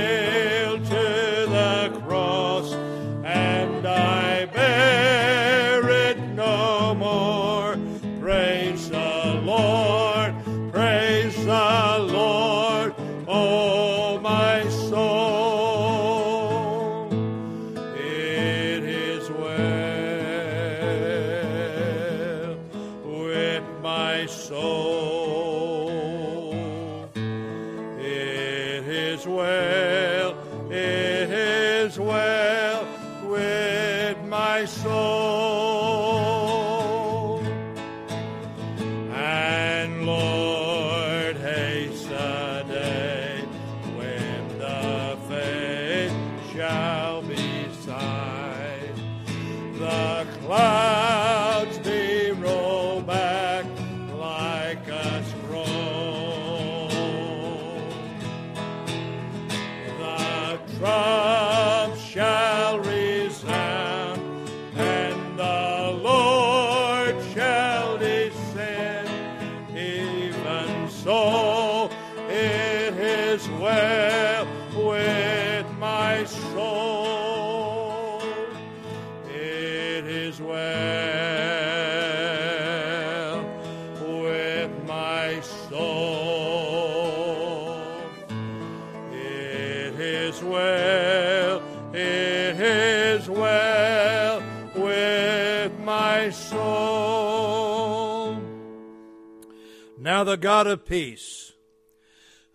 Now 100.17 100.25
the 100.25 100.39
God 100.39 100.67
of 100.67 100.87
peace, 100.87 101.53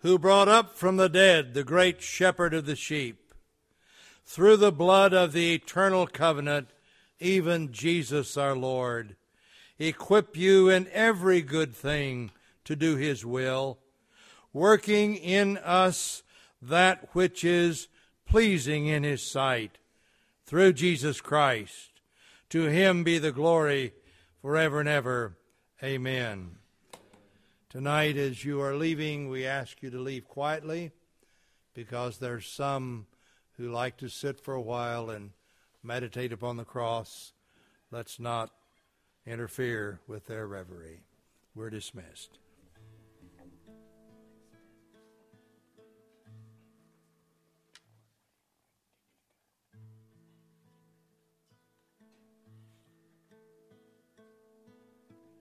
who 0.00 0.18
brought 0.18 0.48
up 0.48 0.76
from 0.76 0.96
the 0.96 1.08
dead 1.08 1.54
the 1.54 1.62
great 1.62 2.02
shepherd 2.02 2.54
of 2.54 2.66
the 2.66 2.74
sheep, 2.74 3.32
through 4.26 4.56
the 4.56 4.72
blood 4.72 5.12
of 5.12 5.32
the 5.32 5.54
eternal 5.54 6.08
covenant, 6.08 6.70
even 7.20 7.70
Jesus 7.70 8.36
our 8.36 8.56
Lord, 8.56 9.14
equip 9.78 10.36
you 10.36 10.68
in 10.70 10.88
every 10.92 11.40
good 11.40 11.72
thing 11.72 12.32
to 12.64 12.74
do 12.74 12.96
his 12.96 13.24
will, 13.24 13.78
working 14.52 15.14
in 15.14 15.56
us 15.58 16.24
that 16.60 17.10
which 17.14 17.44
is 17.44 17.86
pleasing 18.26 18.88
in 18.88 19.04
his 19.04 19.30
sight, 19.30 19.78
through 20.46 20.72
Jesus 20.72 21.20
Christ. 21.20 22.00
To 22.50 22.64
him 22.64 23.04
be 23.04 23.18
the 23.18 23.30
glory 23.30 23.92
forever 24.40 24.80
and 24.80 24.88
ever. 24.88 25.36
Amen. 25.80 26.56
Tonight, 27.72 28.18
as 28.18 28.44
you 28.44 28.60
are 28.60 28.76
leaving, 28.76 29.30
we 29.30 29.46
ask 29.46 29.82
you 29.82 29.88
to 29.88 29.98
leave 29.98 30.28
quietly 30.28 30.90
because 31.72 32.18
there's 32.18 32.46
some 32.46 33.06
who 33.56 33.70
like 33.70 33.96
to 33.96 34.10
sit 34.10 34.38
for 34.38 34.52
a 34.52 34.60
while 34.60 35.08
and 35.08 35.30
meditate 35.82 36.34
upon 36.34 36.58
the 36.58 36.66
cross. 36.66 37.32
Let's 37.90 38.20
not 38.20 38.50
interfere 39.26 40.00
with 40.06 40.26
their 40.26 40.46
reverie. 40.46 41.00
We're 41.54 41.70
dismissed. 41.70 42.36